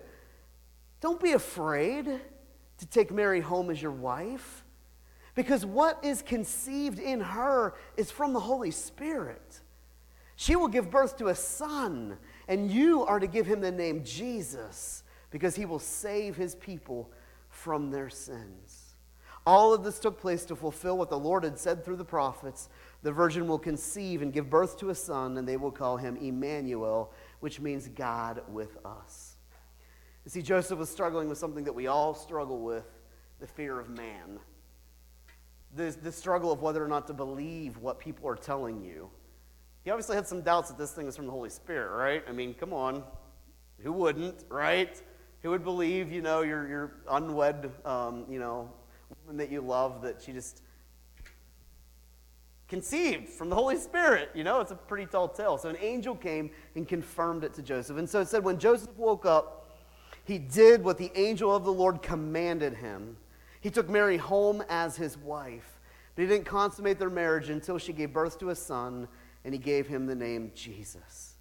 don't 1.02 1.22
be 1.22 1.34
afraid 1.34 2.06
to 2.06 2.86
take 2.88 3.12
Mary 3.12 3.42
home 3.42 3.70
as 3.70 3.82
your 3.82 3.92
wife 3.92 4.65
because 5.36 5.66
what 5.66 6.04
is 6.04 6.22
conceived 6.22 6.98
in 6.98 7.20
her 7.20 7.76
is 7.98 8.10
from 8.10 8.32
the 8.32 8.40
Holy 8.40 8.72
Spirit. 8.72 9.60
She 10.38 10.56
will 10.56 10.70
give 10.70 10.90
birth 10.90 11.18
to 11.18 11.28
a 11.28 11.36
son, 11.36 12.18
and 12.48 12.72
you 12.72 13.04
are 13.06 13.20
to 13.20 13.28
give 13.28 13.46
him 13.46 13.60
the 13.60 13.72
name 13.72 14.04
Jesus, 14.04 15.04
because 15.32 15.56
he 15.56 15.66
will 15.66 15.80
save 15.80 16.38
his 16.38 16.56
people 16.56 17.12
from 17.50 17.92
their 17.92 18.10
sins. 18.10 18.96
All 19.46 19.74
of 19.74 19.84
this 19.84 20.00
took 20.00 20.20
place 20.20 20.44
to 20.46 20.56
fulfill 20.56 20.98
what 20.98 21.10
the 21.10 21.20
Lord 21.20 21.44
had 21.44 21.60
said 21.60 21.86
through 21.86 21.98
the 21.98 22.06
prophets. 22.06 22.68
The 23.04 23.12
virgin 23.12 23.48
will 23.48 23.60
conceive 23.60 24.22
and 24.22 24.34
give 24.34 24.50
birth 24.50 24.80
to 24.80 24.90
a 24.90 24.96
son, 24.96 25.38
and 25.38 25.48
they 25.48 25.58
will 25.58 25.72
call 25.72 25.98
him 25.98 26.18
Emmanuel, 26.18 27.14
which 27.42 27.60
means 27.60 27.88
God 27.90 28.42
with 28.50 28.78
us. 28.84 29.36
You 30.24 30.32
see, 30.32 30.42
Joseph 30.42 30.80
was 30.80 30.90
struggling 30.90 31.30
with 31.30 31.38
something 31.38 31.66
that 31.66 31.76
we 31.76 31.88
all 31.88 32.16
struggle 32.16 32.60
with 32.60 32.86
the 33.40 33.46
fear 33.46 33.80
of 33.80 33.90
man 33.90 34.40
the, 35.76 36.12
struggle 36.12 36.52
of 36.52 36.62
whether 36.62 36.84
or 36.84 36.88
not 36.88 37.08
to 37.08 37.14
believe 37.14 37.78
what 37.78 38.00
people 38.00 38.28
are 38.30 38.36
telling 38.36 38.84
you. 38.84 39.10
He 39.84 39.92
obviously 39.92 40.16
had 40.16 40.28
some 40.28 40.42
doubts 40.42 40.70
that 40.70 40.78
this 40.78 40.92
thing 40.92 41.08
is 41.08 41.16
from 41.16 41.26
the 41.26 41.32
Holy 41.32 41.50
Spirit, 41.50 41.96
right? 41.96 42.24
I 42.28 42.32
mean, 42.32 42.54
come 42.54 42.74
on. 42.74 43.04
Who 43.84 43.92
wouldn't, 43.92 44.46
right? 44.50 45.00
Who 45.44 45.52
would 45.52 45.64
believe, 45.64 46.12
you 46.12 46.22
know, 46.22 46.42
your, 46.42 46.68
your 46.68 46.92
unwed, 47.10 47.72
um, 47.86 48.26
you 48.30 48.40
know, 48.40 48.72
woman 49.22 49.38
that 49.38 49.52
you 49.52 49.62
love, 49.62 50.02
that 50.02 50.22
she 50.22 50.32
just 50.32 50.64
conceived 52.68 53.30
from 53.30 53.50
the 53.50 53.56
Holy 53.56 53.78
Spirit? 53.78 54.32
You 54.34 54.44
know, 54.44 54.62
it's 54.62 54.72
a 54.72 54.76
pretty 54.76 55.06
tall 55.06 55.28
tale. 55.28 55.58
So 55.58 55.70
an 55.70 55.78
angel 55.80 56.16
came 56.16 56.50
and 56.76 56.88
confirmed 56.88 57.44
it 57.44 57.54
to 57.56 57.62
Joseph. 57.62 57.98
And 57.98 58.10
so 58.10 58.22
it 58.22 58.28
said, 58.28 58.44
when 58.44 58.58
Joseph 58.58 58.96
woke 58.98 59.26
up, 59.26 59.78
he 60.24 60.40
did 60.40 60.84
what 60.84 60.98
the 60.98 61.12
angel 61.16 61.56
of 61.56 61.64
the 61.64 61.74
Lord 61.74 62.02
commanded 62.02 62.74
him. 62.74 63.18
He 63.66 63.72
took 63.72 63.90
Mary 63.90 64.18
home 64.18 64.64
as 64.70 64.96
his 64.96 65.18
wife, 65.18 65.80
but 66.14 66.22
he 66.22 66.28
didn't 66.28 66.46
consummate 66.46 67.00
their 67.00 67.10
marriage 67.10 67.50
until 67.50 67.80
she 67.80 67.94
gave 67.94 68.14
birth 68.14 68.38
to 68.38 68.52
a 68.52 68.56
son, 68.56 69.08
and 69.44 69.56
he 69.56 69.58
gave 69.58 69.88
him 69.88 70.06
the 70.06 70.14
name 70.14 70.52
Jesus. 70.54 71.34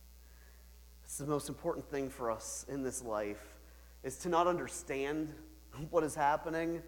It's 1.05 1.19
the 1.19 1.27
most 1.27 1.51
important 1.51 1.87
thing 1.91 2.09
for 2.09 2.31
us 2.31 2.65
in 2.67 2.83
this 2.83 3.03
life 3.03 3.59
is 4.03 4.17
to 4.21 4.31
not 4.31 4.47
understand 4.47 5.35
what 5.91 6.03
is 6.03 6.15
happening, 6.15 6.83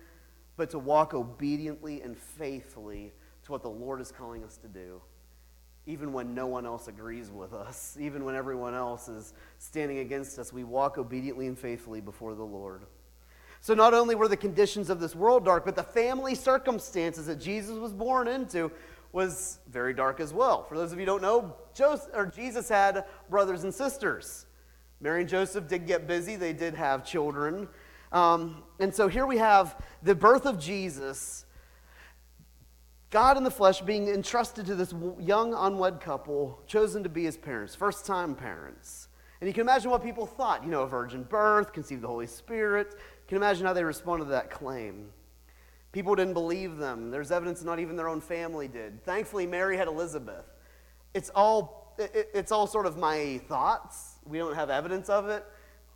but 0.56 0.70
to 0.70 0.78
walk 0.78 1.12
obediently 1.12 2.00
and 2.00 2.16
faithfully 2.16 3.12
to 3.44 3.52
what 3.52 3.60
the 3.60 3.68
Lord 3.68 4.00
is 4.00 4.10
calling 4.10 4.42
us 4.42 4.56
to 4.56 4.68
do 4.68 5.02
even 5.88 6.12
when 6.12 6.34
no 6.34 6.46
one 6.46 6.66
else 6.66 6.88
agrees 6.88 7.30
with 7.30 7.52
us, 7.52 7.96
even 8.00 8.24
when 8.24 8.34
everyone 8.34 8.74
else 8.74 9.06
is 9.06 9.34
standing 9.58 9.98
against 9.98 10.38
us, 10.38 10.50
we 10.50 10.64
walk 10.64 10.96
obediently 10.96 11.46
and 11.46 11.58
faithfully 11.58 12.00
before 12.00 12.34
the 12.34 12.42
Lord. 12.42 12.86
So 13.60 13.74
not 13.74 13.94
only 13.94 14.14
were 14.14 14.28
the 14.28 14.36
conditions 14.36 14.90
of 14.90 15.00
this 15.00 15.14
world 15.14 15.44
dark, 15.44 15.64
but 15.64 15.76
the 15.76 15.82
family 15.82 16.34
circumstances 16.34 17.26
that 17.26 17.40
Jesus 17.40 17.76
was 17.78 17.92
born 17.92 18.28
into 18.28 18.70
was 19.12 19.58
very 19.70 19.94
dark 19.94 20.20
as 20.20 20.32
well. 20.32 20.64
For 20.64 20.76
those 20.76 20.92
of 20.92 20.98
you 20.98 21.06
who 21.06 21.12
don't 21.12 21.22
know, 21.22 21.54
Joseph, 21.74 22.10
or 22.14 22.26
Jesus 22.26 22.68
had 22.68 23.04
brothers 23.30 23.64
and 23.64 23.72
sisters. 23.74 24.46
Mary 25.00 25.20
and 25.22 25.28
Joseph 25.28 25.68
did 25.68 25.86
get 25.86 26.06
busy, 26.06 26.36
they 26.36 26.52
did 26.52 26.74
have 26.74 27.04
children. 27.04 27.68
Um, 28.12 28.62
and 28.78 28.94
so 28.94 29.08
here 29.08 29.26
we 29.26 29.38
have 29.38 29.76
the 30.02 30.14
birth 30.14 30.46
of 30.46 30.58
Jesus, 30.58 31.44
God 33.10 33.36
in 33.36 33.44
the 33.44 33.50
flesh 33.50 33.80
being 33.80 34.08
entrusted 34.08 34.66
to 34.66 34.74
this 34.74 34.94
young 35.18 35.54
unwed 35.54 36.00
couple, 36.00 36.60
chosen 36.66 37.02
to 37.02 37.08
be 37.08 37.24
his 37.24 37.36
parents, 37.36 37.74
first 37.74 38.04
time 38.04 38.34
parents. 38.34 39.08
And 39.40 39.48
you 39.48 39.54
can 39.54 39.62
imagine 39.62 39.90
what 39.90 40.02
people 40.02 40.26
thought. 40.26 40.64
You 40.64 40.70
know, 40.70 40.82
a 40.82 40.86
virgin 40.86 41.22
birth, 41.22 41.72
conceived 41.72 42.02
the 42.02 42.08
Holy 42.08 42.26
Spirit, 42.26 42.94
can 43.28 43.36
imagine 43.36 43.66
how 43.66 43.72
they 43.72 43.84
responded 43.84 44.26
to 44.26 44.30
that 44.32 44.50
claim? 44.50 45.08
People 45.92 46.14
didn't 46.14 46.34
believe 46.34 46.76
them. 46.76 47.10
There's 47.10 47.32
evidence 47.32 47.62
not 47.64 47.80
even 47.80 47.96
their 47.96 48.08
own 48.08 48.20
family 48.20 48.68
did. 48.68 49.02
Thankfully, 49.04 49.46
Mary 49.46 49.76
had 49.76 49.88
Elizabeth. 49.88 50.44
It's 51.14 51.30
all, 51.30 51.94
it, 51.98 52.30
it's 52.34 52.52
all 52.52 52.66
sort 52.66 52.86
of 52.86 52.98
my 52.98 53.40
thoughts. 53.48 54.16
We 54.26 54.38
don't 54.38 54.54
have 54.54 54.70
evidence 54.70 55.08
of 55.08 55.28
it. 55.28 55.44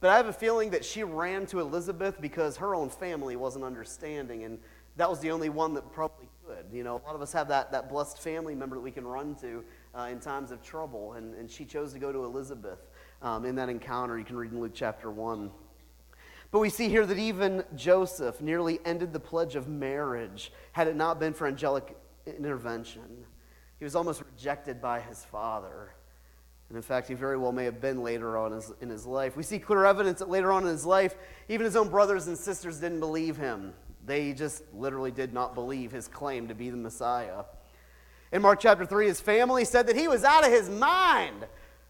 But 0.00 0.08
I 0.10 0.16
have 0.16 0.26
a 0.26 0.32
feeling 0.32 0.70
that 0.70 0.84
she 0.84 1.04
ran 1.04 1.44
to 1.46 1.60
Elizabeth 1.60 2.20
because 2.20 2.56
her 2.56 2.74
own 2.74 2.88
family 2.88 3.36
wasn't 3.36 3.64
understanding, 3.64 4.44
and 4.44 4.58
that 4.96 5.08
was 5.10 5.20
the 5.20 5.30
only 5.30 5.50
one 5.50 5.74
that 5.74 5.92
probably 5.92 6.28
could. 6.46 6.64
You 6.72 6.82
know, 6.82 6.96
a 6.96 7.02
lot 7.06 7.14
of 7.14 7.20
us 7.20 7.32
have 7.34 7.48
that, 7.48 7.70
that 7.72 7.90
blessed 7.90 8.18
family 8.22 8.54
member 8.54 8.76
that 8.76 8.82
we 8.82 8.90
can 8.90 9.06
run 9.06 9.34
to 9.36 9.62
uh, 9.94 10.08
in 10.10 10.18
times 10.18 10.50
of 10.50 10.62
trouble, 10.62 11.12
and, 11.12 11.34
and 11.34 11.50
she 11.50 11.66
chose 11.66 11.92
to 11.92 11.98
go 11.98 12.10
to 12.10 12.24
Elizabeth 12.24 12.78
um, 13.20 13.44
in 13.44 13.54
that 13.56 13.68
encounter. 13.68 14.18
You 14.18 14.24
can 14.24 14.36
read 14.36 14.52
in 14.52 14.60
Luke 14.60 14.72
chapter 14.74 15.10
1. 15.10 15.50
But 16.50 16.58
we 16.58 16.70
see 16.70 16.88
here 16.88 17.06
that 17.06 17.18
even 17.18 17.64
Joseph 17.76 18.40
nearly 18.40 18.80
ended 18.84 19.12
the 19.12 19.20
pledge 19.20 19.54
of 19.54 19.68
marriage 19.68 20.52
had 20.72 20.88
it 20.88 20.96
not 20.96 21.20
been 21.20 21.32
for 21.32 21.46
angelic 21.46 21.96
intervention. 22.26 23.24
He 23.78 23.84
was 23.84 23.94
almost 23.94 24.22
rejected 24.22 24.80
by 24.80 25.00
his 25.00 25.24
father. 25.24 25.92
And 26.68 26.76
in 26.76 26.82
fact, 26.82 27.08
he 27.08 27.14
very 27.14 27.36
well 27.36 27.52
may 27.52 27.64
have 27.64 27.80
been 27.80 28.02
later 28.02 28.36
on 28.36 28.60
in 28.80 28.88
his 28.88 29.06
life. 29.06 29.36
We 29.36 29.42
see 29.42 29.58
clear 29.58 29.84
evidence 29.84 30.20
that 30.20 30.28
later 30.28 30.52
on 30.52 30.62
in 30.62 30.68
his 30.68 30.86
life, 30.86 31.14
even 31.48 31.64
his 31.64 31.76
own 31.76 31.88
brothers 31.88 32.26
and 32.26 32.36
sisters 32.36 32.78
didn't 32.78 33.00
believe 33.00 33.36
him. 33.36 33.72
They 34.06 34.32
just 34.32 34.62
literally 34.72 35.10
did 35.10 35.32
not 35.32 35.54
believe 35.54 35.92
his 35.92 36.08
claim 36.08 36.48
to 36.48 36.54
be 36.54 36.70
the 36.70 36.76
Messiah. 36.76 37.44
In 38.32 38.42
Mark 38.42 38.60
chapter 38.60 38.86
3, 38.86 39.06
his 39.06 39.20
family 39.20 39.64
said 39.64 39.86
that 39.88 39.96
he 39.96 40.08
was 40.08 40.22
out 40.22 40.44
of 40.44 40.52
his 40.52 40.68
mind. 40.68 41.46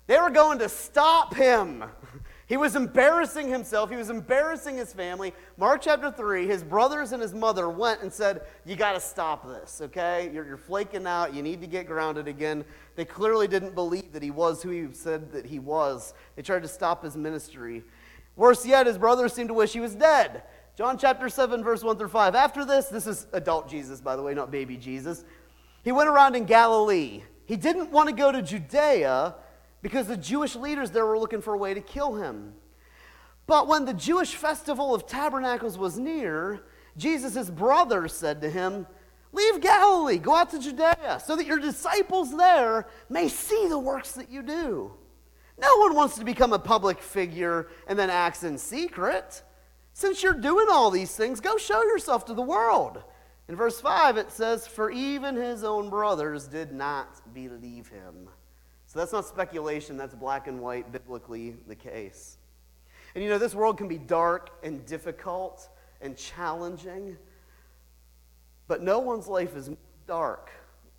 They 0.06 0.18
were 0.18 0.30
going 0.30 0.58
to 0.60 0.68
stop 0.68 1.34
him. 1.34 1.84
He 2.50 2.56
was 2.56 2.74
embarrassing 2.74 3.48
himself. 3.48 3.90
He 3.90 3.96
was 3.96 4.10
embarrassing 4.10 4.76
his 4.76 4.92
family. 4.92 5.32
Mark 5.56 5.82
chapter 5.82 6.10
3, 6.10 6.48
his 6.48 6.64
brothers 6.64 7.12
and 7.12 7.22
his 7.22 7.32
mother 7.32 7.68
went 7.68 8.02
and 8.02 8.12
said, 8.12 8.42
You 8.66 8.74
got 8.74 8.94
to 8.94 9.00
stop 9.00 9.46
this, 9.46 9.80
okay? 9.80 10.32
You're, 10.34 10.44
you're, 10.44 10.56
flaking 10.56 11.06
out. 11.06 11.32
You 11.32 11.44
need 11.44 11.60
to 11.60 11.68
get 11.68 11.86
grounded 11.86 12.26
again. 12.26 12.64
They 12.96 13.04
clearly 13.04 13.46
didn't 13.46 13.76
believe 13.76 14.12
that 14.14 14.22
he 14.24 14.32
was 14.32 14.64
who 14.64 14.70
he 14.70 14.92
said 14.92 15.30
that 15.30 15.46
he 15.46 15.60
was. 15.60 16.12
They 16.34 16.42
tried 16.42 16.62
to 16.62 16.68
stop 16.68 17.04
his 17.04 17.16
ministry. 17.16 17.84
Worse 18.34 18.66
yet, 18.66 18.88
his 18.88 18.98
brothers 18.98 19.32
seemed 19.32 19.50
to 19.50 19.54
wish 19.54 19.72
he 19.72 19.78
was 19.78 19.94
dead. 19.94 20.42
John 20.76 20.98
chapter 20.98 21.28
7, 21.28 21.62
verse 21.62 21.84
1 21.84 21.98
through 21.98 22.08
5. 22.08 22.34
After 22.34 22.64
this, 22.64 22.88
this 22.88 23.06
is 23.06 23.28
adult 23.32 23.68
Jesus, 23.68 24.00
by 24.00 24.16
the 24.16 24.22
way, 24.22 24.34
not 24.34 24.50
baby 24.50 24.76
Jesus. 24.76 25.24
He 25.84 25.92
went 25.92 26.08
around 26.08 26.34
in 26.34 26.46
Galilee. 26.46 27.22
He 27.44 27.54
didn't 27.54 27.92
want 27.92 28.08
to 28.08 28.14
go 28.14 28.32
to 28.32 28.42
Judea 28.42 29.36
because 29.82 30.06
the 30.06 30.16
Jewish 30.16 30.56
leaders 30.56 30.90
there 30.90 31.06
were 31.06 31.18
looking 31.18 31.40
for 31.40 31.54
a 31.54 31.58
way 31.58 31.74
to 31.74 31.80
kill 31.80 32.16
him. 32.16 32.54
But 33.46 33.66
when 33.66 33.84
the 33.84 33.94
Jewish 33.94 34.34
festival 34.34 34.94
of 34.94 35.06
tabernacles 35.06 35.76
was 35.76 35.98
near, 35.98 36.62
Jesus' 36.96 37.50
brothers 37.50 38.12
said 38.12 38.40
to 38.42 38.50
him, 38.50 38.86
Leave 39.32 39.60
Galilee, 39.60 40.18
go 40.18 40.34
out 40.34 40.50
to 40.50 40.58
Judea, 40.58 41.20
so 41.24 41.36
that 41.36 41.46
your 41.46 41.58
disciples 41.58 42.36
there 42.36 42.86
may 43.08 43.28
see 43.28 43.68
the 43.68 43.78
works 43.78 44.12
that 44.12 44.30
you 44.30 44.42
do. 44.42 44.92
No 45.58 45.76
one 45.76 45.94
wants 45.94 46.18
to 46.18 46.24
become 46.24 46.52
a 46.52 46.58
public 46.58 47.00
figure 47.00 47.68
and 47.86 47.98
then 47.98 48.10
acts 48.10 48.42
in 48.44 48.58
secret. 48.58 49.42
Since 49.92 50.22
you're 50.22 50.32
doing 50.32 50.66
all 50.70 50.90
these 50.90 51.14
things, 51.14 51.40
go 51.40 51.58
show 51.58 51.82
yourself 51.82 52.24
to 52.26 52.34
the 52.34 52.42
world. 52.42 53.02
In 53.48 53.56
verse 53.56 53.80
5, 53.80 54.16
it 54.16 54.30
says, 54.30 54.66
For 54.66 54.90
even 54.90 55.36
his 55.36 55.62
own 55.62 55.90
brothers 55.90 56.46
did 56.46 56.72
not 56.72 57.34
believe 57.34 57.88
him. 57.88 58.28
So 58.90 58.98
that's 58.98 59.12
not 59.12 59.24
speculation, 59.24 59.96
that's 59.96 60.16
black 60.16 60.48
and 60.48 60.58
white, 60.58 60.90
biblically 60.90 61.54
the 61.68 61.76
case. 61.76 62.38
And 63.14 63.22
you 63.22 63.30
know, 63.30 63.38
this 63.38 63.54
world 63.54 63.78
can 63.78 63.86
be 63.86 63.98
dark 63.98 64.50
and 64.64 64.84
difficult 64.84 65.68
and 66.00 66.16
challenging. 66.16 67.16
But 68.66 68.82
no 68.82 68.98
one's 68.98 69.28
life 69.28 69.54
is 69.54 69.70
dark 70.08 70.50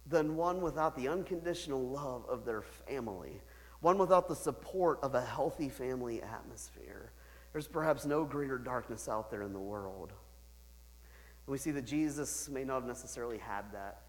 than 0.07 0.37
one 0.37 0.61
without 0.61 0.95
the 0.95 1.09
unconditional 1.09 1.85
love 1.85 2.23
of 2.29 2.45
their 2.45 2.61
family, 2.61 3.41
one 3.81 3.97
without 3.97 4.29
the 4.29 4.37
support 4.37 4.99
of 5.03 5.13
a 5.13 5.21
healthy 5.21 5.67
family 5.67 6.21
atmosphere. 6.21 7.11
There's 7.51 7.67
perhaps 7.67 8.05
no 8.05 8.23
greater 8.23 8.57
darkness 8.57 9.09
out 9.09 9.29
there 9.29 9.41
in 9.41 9.51
the 9.51 9.59
world. 9.59 10.13
And 11.45 11.51
we 11.51 11.57
see 11.57 11.71
that 11.71 11.85
Jesus 11.85 12.47
may 12.47 12.63
not 12.63 12.75
have 12.75 12.87
necessarily 12.87 13.39
had 13.39 13.65
that. 13.73 14.03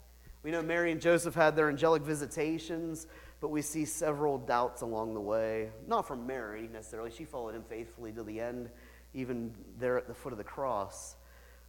We 0.44 0.52
know 0.52 0.62
Mary 0.62 0.90
and 0.92 1.00
Joseph 1.00 1.34
had 1.34 1.54
their 1.54 1.68
angelic 1.68 2.02
visitations, 2.02 3.06
but 3.42 3.50
we 3.50 3.61
see 3.61 3.84
several 3.84 4.38
doubts 4.38 4.82
along 4.82 5.14
the 5.14 5.20
way. 5.20 5.68
Not 5.88 6.06
from 6.06 6.25
Mary 6.28 6.70
necessarily. 6.72 7.11
She 7.11 7.25
followed 7.25 7.56
him 7.56 7.64
faithfully 7.68 8.12
to 8.12 8.22
the 8.22 8.40
end, 8.40 8.70
even 9.14 9.52
there 9.80 9.99
at 9.99 10.06
the 10.06 10.14
foot 10.14 10.32
of 10.32 10.38
the 10.38 10.44
cross. 10.44 11.16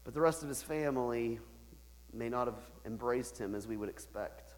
But 0.03 0.13
the 0.13 0.21
rest 0.21 0.43
of 0.43 0.49
his 0.49 0.61
family 0.61 1.39
may 2.13 2.29
not 2.29 2.45
have 2.45 2.59
embraced 2.85 3.39
him 3.39 3.55
as 3.55 3.67
we 3.67 3.75
would 3.75 3.89
expect. 3.89 4.53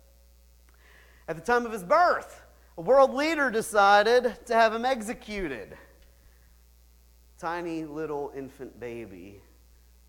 At 1.30 1.38
the 1.38 1.42
time 1.42 1.66
of 1.66 1.72
his 1.72 1.86
birth, 1.86 2.44
a 2.78 2.82
world 2.82 3.14
leader 3.14 3.50
decided 3.50 4.36
to 4.48 4.54
have 4.54 4.74
him 4.74 4.84
executed. 4.84 5.78
Tiny 7.40 7.86
little 7.86 8.34
infant 8.36 8.78
baby. 8.78 9.42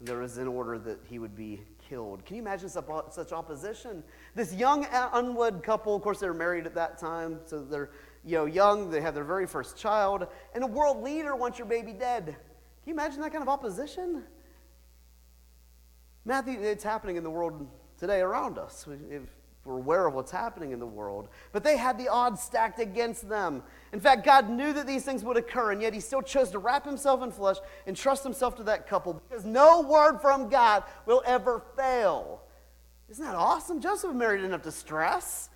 There 0.01 0.19
was 0.19 0.39
an 0.39 0.49
order 0.49 0.77
that 0.81 0.99
he 1.09 1.21
would 1.21 1.37
be 1.37 1.61
killed. 1.89 2.25
Can 2.25 2.37
you 2.37 2.43
imagine 2.43 2.69
such 2.69 3.33
opposition? 3.33 4.03
This 4.35 4.53
young 4.55 4.85
uh, 4.87 5.11
unwed 5.15 5.63
couple, 5.63 5.95
of 5.95 6.03
course, 6.03 6.21
they 6.21 6.27
were 6.27 6.35
married 6.35 6.67
at 6.67 6.75
that 6.75 6.99
time, 6.99 7.41
so 7.45 7.63
they're 7.63 7.91
you 8.25 8.37
know 8.37 8.47
young. 8.47 8.91
They 8.91 9.01
have 9.01 9.15
their 9.15 9.25
very 9.25 9.47
first 9.47 9.77
child, 9.77 10.27
and 10.55 10.65
a 10.65 10.67
world 10.67 11.03
leader 11.03 11.37
wants 11.37 11.59
your 11.59 11.67
baby 11.67 11.93
dead. 11.93 12.27
Can 12.27 12.35
you 12.85 12.93
imagine 12.93 13.21
that 13.21 13.33
kind 13.33 13.43
of 13.43 13.49
opposition? 13.49 14.25
Matthew, 16.25 16.59
it's 16.61 16.85
happening 16.85 17.17
in 17.17 17.23
the 17.23 17.31
world 17.31 17.69
today 17.99 18.21
around 18.21 18.59
us. 18.59 18.87
If 19.11 19.23
we're 19.67 19.79
aware 19.79 20.07
of 20.07 20.15
what's 20.15 20.31
happening 20.31 20.71
in 20.71 20.79
the 20.79 20.87
world. 20.87 21.29
But 21.53 21.65
they 21.65 21.77
had 21.77 21.99
the 21.99 22.09
odds 22.09 22.41
stacked 22.41 22.79
against 22.79 23.29
them. 23.29 23.63
In 23.93 24.01
fact, 24.01 24.25
God 24.25 24.49
knew 24.49 24.73
that 24.73 24.87
these 24.87 25.05
things 25.05 25.25
would 25.25 25.37
occur, 25.37 25.73
and 25.73 25.83
yet 25.83 25.93
He 25.93 26.01
still 26.01 26.23
chose 26.23 26.51
to 26.51 26.59
wrap 26.59 26.85
Himself 26.85 27.23
in 27.23 27.31
flesh 27.31 27.57
and 27.87 27.97
trust 27.97 28.23
Himself 28.23 28.57
to 28.57 28.63
that 28.65 28.89
couple 28.89 29.15
because 29.29 29.45
no 29.45 29.83
word 29.83 30.21
from 30.21 30.49
God 30.49 30.85
will 31.05 31.23
ever 31.27 31.63
fail. 31.77 32.43
Isn't 33.09 33.25
that 33.25 33.35
awesome? 33.35 33.81
Joseph 33.81 34.11
and 34.11 34.19
Mary 34.19 34.39
didn't 34.39 34.53
have 34.53 34.63
to 34.63 34.73
stress, 34.73 35.51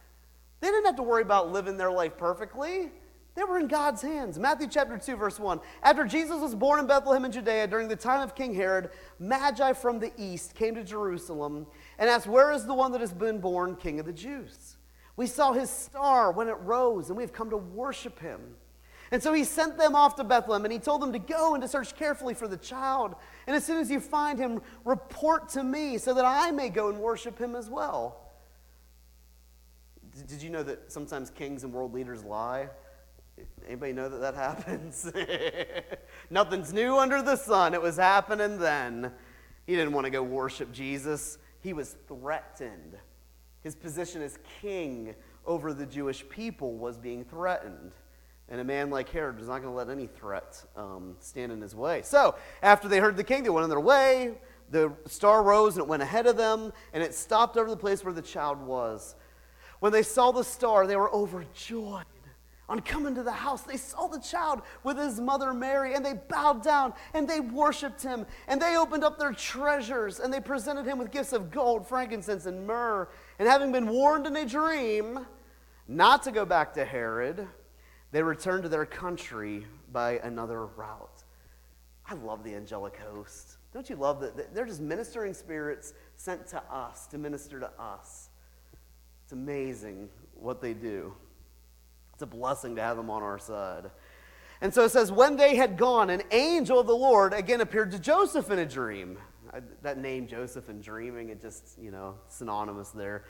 they 0.61 0.69
didn't 0.69 0.87
have 0.87 0.97
to 0.97 1.03
worry 1.03 1.23
about 1.23 1.53
living 1.53 1.77
their 1.77 1.91
life 1.91 2.19
perfectly. 2.19 2.91
They 3.37 3.45
were 3.45 3.59
in 3.59 3.69
God's 3.69 4.03
hands. 4.03 4.39
Matthew 4.39 4.67
chapter 4.69 4.99
2, 4.99 5.17
verse 5.17 5.39
1. 5.39 5.61
After 5.83 6.05
Jesus 6.05 6.41
was 6.41 6.55
born 6.55 6.81
in 6.81 6.87
Bethlehem 6.87 7.25
in 7.25 7.33
Judea 7.33 7.69
during 7.69 7.87
the 7.87 7.97
time 7.97 8.23
of 8.23 8.35
King 8.35 8.55
Herod, 8.55 8.91
Magi 9.19 9.73
from 9.73 10.01
the 10.01 10.13
east 10.19 10.55
came 10.55 10.75
to 10.75 10.83
Jerusalem 10.83 11.67
and 12.01 12.11
asked, 12.11 12.27
Where 12.27 12.51
is 12.51 12.67
the 12.67 12.75
one 12.75 12.91
that 12.93 13.01
has 13.01 13.13
been 13.13 13.39
born 13.39 13.77
King 13.77 14.01
of 14.01 14.07
the 14.07 14.13
Jews? 14.13 14.77
We 15.17 15.27
saw 15.27 15.53
his 15.53 15.71
star 15.71 16.33
when 16.33 16.49
it 16.49 16.57
rose, 16.63 17.09
and 17.09 17.17
we've 17.17 17.33
come 17.33 17.51
to 17.51 17.57
worship 17.57 18.19
him. 18.19 18.41
And 19.13 19.23
so 19.23 19.33
he 19.33 19.45
sent 19.45 19.77
them 19.77 19.95
off 19.95 20.15
to 20.17 20.25
Bethlehem 20.25 20.65
and 20.65 20.73
he 20.73 20.79
told 20.79 21.03
them 21.03 21.13
to 21.13 21.19
go 21.19 21.55
and 21.55 21.63
to 21.63 21.69
search 21.69 21.97
carefully 21.97 22.33
for 22.33 22.47
the 22.47 22.57
child. 22.57 23.17
And 23.49 23.57
as 23.57 23.65
soon 23.65 23.79
as 23.79 23.91
you 23.91 23.99
find 23.99 24.39
him, 24.39 24.63
report 24.85 25.49
to 25.51 25.65
me 25.65 25.99
so 25.99 26.15
that 26.15 26.25
I 26.25 26.53
may 26.53 26.69
go 26.69 26.89
and 26.89 27.01
worship 27.01 27.37
him 27.37 27.57
as 27.57 27.69
well. 27.69 28.31
Did 30.29 30.43
you 30.43 30.51
know 30.51 30.63
that 30.63 30.93
sometimes 30.93 31.31
kings 31.31 31.65
and 31.65 31.73
world 31.73 31.93
leaders 31.93 32.23
lie? 32.23 32.69
Anybody 33.67 33.93
know 33.93 34.09
that 34.09 34.21
that 34.21 34.35
happens? 34.35 35.11
Nothing's 36.31 36.73
new 36.73 36.97
under 36.97 37.21
the 37.21 37.37
sun. 37.37 37.75
It 37.75 37.83
was 37.83 37.97
happening 37.97 38.59
then. 38.59 39.13
He 39.67 39.75
didn't 39.75 39.93
want 39.93 40.05
to 40.05 40.11
go 40.11 40.23
worship 40.23 40.73
Jesus. 40.73 41.39
He 41.63 41.73
was 41.73 41.97
threatened. 42.09 42.97
His 43.63 43.75
position 43.75 44.23
as 44.23 44.39
king 44.61 45.15
over 45.47 45.73
the 45.73 45.87
Jewish 45.87 46.27
people 46.29 46.77
was 46.77 46.97
being 46.97 47.25
threatened. 47.25 47.93
And 48.49 48.61
a 48.61 48.65
man 48.65 48.91
like 48.91 49.09
Herod 49.11 49.39
was 49.39 49.49
not 49.49 49.63
going 49.63 49.73
to 49.73 49.77
let 49.77 49.91
any 49.91 50.07
threat 50.07 50.63
um, 50.77 51.17
stand 51.21 51.53
in 51.53 51.61
his 51.61 51.75
way. 51.75 52.03
So, 52.03 52.35
after 52.63 52.89
they 52.89 52.99
heard 52.99 53.17
the 53.17 53.25
king, 53.25 53.45
they 53.45 53.51
went 53.51 53.65
on 53.65 53.71
their 53.71 53.79
way. 53.79 54.35
The 54.71 54.93
star 55.07 55.43
rose 55.43 55.77
and 55.77 55.85
it 55.85 55.89
went 55.89 56.03
ahead 56.03 56.27
of 56.27 56.37
them, 56.37 56.73
and 56.93 57.03
it 57.03 57.15
stopped 57.15 57.57
over 57.57 57.69
the 57.69 57.77
place 57.77 58.05
where 58.05 58.15
the 58.15 58.23
child 58.23 58.61
was. 58.61 59.15
When 59.81 59.93
they 59.93 60.03
saw 60.03 60.31
the 60.31 60.45
star, 60.45 60.87
they 60.87 60.97
were 60.97 61.13
overjoyed 61.13 62.05
on 62.71 62.81
coming 62.81 63.17
to 63.17 63.25
the 63.25 63.33
house, 63.33 63.63
they 63.63 63.77
saw 63.77 64.07
the 64.07 64.21
child 64.21 64.63
with 64.85 64.97
his 64.97 65.21
mother 65.21 65.53
Mary, 65.53 65.95
and 65.95 66.07
they 66.07 66.15
bowed 66.15 66.63
down 66.63 66.95
and 67.13 67.29
they 67.29 67.41
worshiped 67.41 68.01
him. 68.01 68.25
And 68.47 68.63
they 68.63 68.77
opened 68.77 69.03
up 69.03 69.19
their 69.19 69.33
treasures 69.33 70.21
and 70.21 70.33
they 70.33 70.41
presented 70.41 70.87
him 70.87 70.97
with 70.97 71.11
gifts 71.11 71.33
of 71.33 71.51
gold, 71.51 71.89
frankincense, 71.89 72.47
and 72.47 72.65
myrrh. 72.67 73.09
And 73.41 73.49
having 73.49 73.73
been 73.73 73.89
warned 73.89 74.29
in 74.29 74.37
a 74.37 74.47
dream 74.47 75.27
not 75.89 76.23
to 76.23 76.31
go 76.31 76.45
back 76.45 76.73
to 76.75 76.85
Herod, 76.85 77.49
they 78.13 78.23
returned 78.23 78.63
to 78.63 78.69
their 78.69 78.87
country 78.87 79.67
by 79.91 80.21
another 80.23 80.67
route. 80.67 81.25
I 82.07 82.15
love 82.15 82.45
the 82.45 82.55
angelic 82.55 82.97
host. 82.97 83.57
Don't 83.75 83.91
you 83.91 83.97
love 83.97 84.21
that? 84.21 84.55
They're 84.55 84.67
just 84.67 84.81
ministering 84.81 85.35
spirits 85.35 85.93
sent 86.17 86.47
to 86.49 86.63
us 86.73 87.09
to 87.09 87.19
minister 87.19 87.59
to 87.59 87.71
us. 87.81 88.29
It's 89.25 89.33
amazing 89.33 90.09
what 90.35 90.63
they 90.63 90.73
do. 90.73 91.15
It's 92.21 92.35
a 92.35 92.37
blessing 92.37 92.77
to 92.77 92.83
have 92.83 92.99
them 92.99 93.09
on 93.09 93.23
our 93.23 93.39
side. 93.39 93.91
And 94.61 94.75
so 94.75 94.85
it 94.85 94.91
says, 94.91 95.11
when 95.11 95.39
they 95.39 95.57
had 95.57 95.79
gone, 95.79 96.11
an 96.11 96.23
angel 96.33 96.79
of 96.79 96.87
the 96.87 96.95
Lord 96.95 97.33
again 97.33 97.63
appeared 97.63 97.91
to 97.93 97.99
Joseph 97.99 98.51
in 98.51 98.59
a 98.59 98.67
dream. 98.67 99.17
I, 99.55 99.61
that 99.81 99.97
name, 99.97 100.27
Joseph 100.27 100.69
and 100.69 100.83
dreaming, 100.83 101.31
it 101.31 101.41
just, 101.41 101.79
you 101.81 101.91
know, 101.91 102.17
synonymous 102.29 102.91
there. 102.91 103.25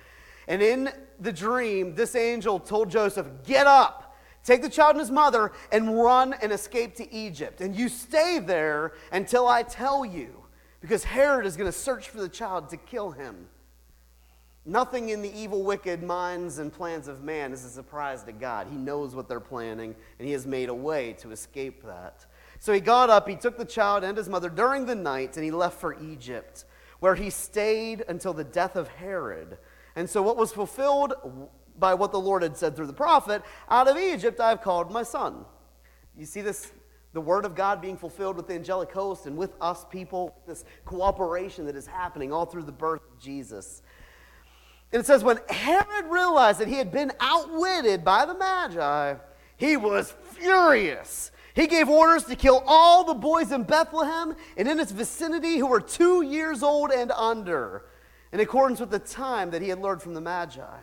And 0.48 0.60
in 0.60 0.90
the 1.20 1.32
dream, 1.32 1.94
this 1.94 2.16
angel 2.16 2.58
told 2.58 2.90
Joseph, 2.90 3.28
Get 3.44 3.68
up, 3.68 4.16
take 4.42 4.60
the 4.60 4.68
child 4.68 4.96
and 4.96 5.00
his 5.00 5.12
mother, 5.12 5.52
and 5.70 5.96
run 5.96 6.34
and 6.42 6.50
escape 6.50 6.96
to 6.96 7.14
Egypt. 7.14 7.60
And 7.60 7.76
you 7.76 7.88
stay 7.88 8.40
there 8.40 8.94
until 9.12 9.46
I 9.46 9.62
tell 9.62 10.04
you, 10.04 10.34
because 10.80 11.04
Herod 11.04 11.46
is 11.46 11.56
going 11.56 11.70
to 11.70 11.78
search 11.78 12.08
for 12.08 12.20
the 12.20 12.28
child 12.28 12.70
to 12.70 12.76
kill 12.76 13.12
him. 13.12 13.46
Nothing 14.66 15.08
in 15.08 15.22
the 15.22 15.34
evil, 15.36 15.62
wicked 15.62 16.02
minds 16.02 16.58
and 16.58 16.72
plans 16.72 17.08
of 17.08 17.22
man 17.22 17.52
is 17.52 17.64
a 17.64 17.70
surprise 17.70 18.22
to 18.24 18.32
God. 18.32 18.66
He 18.70 18.76
knows 18.76 19.14
what 19.14 19.28
they're 19.28 19.40
planning, 19.40 19.94
and 20.18 20.26
He 20.26 20.32
has 20.32 20.46
made 20.46 20.68
a 20.68 20.74
way 20.74 21.14
to 21.14 21.32
escape 21.32 21.82
that. 21.84 22.26
So 22.60 22.74
he 22.74 22.80
got 22.80 23.08
up, 23.08 23.26
he 23.26 23.36
took 23.36 23.56
the 23.56 23.64
child 23.64 24.04
and 24.04 24.18
his 24.18 24.28
mother 24.28 24.50
during 24.50 24.84
the 24.84 24.94
night, 24.94 25.36
and 25.36 25.44
he 25.44 25.50
left 25.50 25.80
for 25.80 25.98
Egypt, 25.98 26.66
where 27.00 27.14
he 27.14 27.30
stayed 27.30 28.04
until 28.06 28.34
the 28.34 28.44
death 28.44 28.76
of 28.76 28.86
Herod. 28.86 29.56
And 29.96 30.08
so, 30.08 30.20
what 30.20 30.36
was 30.36 30.52
fulfilled 30.52 31.14
by 31.78 31.94
what 31.94 32.12
the 32.12 32.20
Lord 32.20 32.42
had 32.42 32.58
said 32.58 32.76
through 32.76 32.86
the 32.86 32.92
prophet 32.92 33.42
out 33.70 33.88
of 33.88 33.96
Egypt 33.96 34.38
I 34.38 34.50
have 34.50 34.60
called 34.60 34.92
my 34.92 35.02
son. 35.02 35.46
You 36.16 36.26
see 36.26 36.42
this 36.42 36.70
the 37.12 37.20
word 37.20 37.44
of 37.44 37.56
God 37.56 37.80
being 37.80 37.96
fulfilled 37.96 38.36
with 38.36 38.46
the 38.46 38.54
angelic 38.54 38.92
host 38.92 39.26
and 39.26 39.36
with 39.36 39.52
us 39.60 39.84
people, 39.90 40.36
this 40.46 40.64
cooperation 40.84 41.64
that 41.66 41.74
is 41.74 41.86
happening 41.86 42.32
all 42.32 42.46
through 42.46 42.62
the 42.62 42.72
birth 42.72 43.00
of 43.10 43.18
Jesus. 43.18 43.82
And 44.92 45.00
it 45.00 45.06
says, 45.06 45.22
when 45.22 45.38
Herod 45.48 46.06
realized 46.08 46.58
that 46.58 46.68
he 46.68 46.74
had 46.74 46.90
been 46.90 47.12
outwitted 47.20 48.04
by 48.04 48.26
the 48.26 48.34
Magi, 48.34 49.14
he 49.56 49.76
was 49.76 50.14
furious. 50.32 51.30
He 51.54 51.66
gave 51.66 51.88
orders 51.88 52.24
to 52.24 52.36
kill 52.36 52.62
all 52.66 53.04
the 53.04 53.14
boys 53.14 53.52
in 53.52 53.62
Bethlehem 53.62 54.34
and 54.56 54.68
in 54.68 54.80
its 54.80 54.90
vicinity 54.90 55.58
who 55.58 55.66
were 55.66 55.80
two 55.80 56.22
years 56.22 56.62
old 56.62 56.90
and 56.90 57.12
under, 57.12 57.84
in 58.32 58.40
accordance 58.40 58.80
with 58.80 58.90
the 58.90 58.98
time 58.98 59.50
that 59.50 59.62
he 59.62 59.68
had 59.68 59.80
learned 59.80 60.02
from 60.02 60.14
the 60.14 60.20
Magi. 60.20 60.78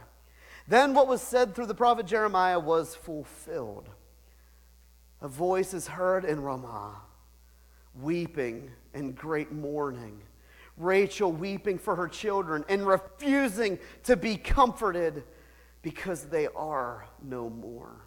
Then 0.67 0.93
what 0.93 1.07
was 1.07 1.21
said 1.21 1.55
through 1.55 1.67
the 1.67 1.75
prophet 1.75 2.05
Jeremiah 2.05 2.59
was 2.59 2.95
fulfilled. 2.95 3.89
A 5.21 5.27
voice 5.27 5.73
is 5.73 5.87
heard 5.87 6.25
in 6.25 6.41
Ramah, 6.41 7.01
weeping 7.99 8.71
and 8.93 9.15
great 9.15 9.51
mourning 9.51 10.21
Rachel 10.77 11.31
weeping 11.31 11.79
for 11.79 11.95
her 11.95 12.07
children 12.07 12.63
and 12.69 12.85
refusing 12.85 13.79
to 14.03 14.15
be 14.15 14.37
comforted 14.37 15.23
because 15.81 16.23
they 16.23 16.47
are 16.47 17.07
no 17.23 17.49
more. 17.49 18.05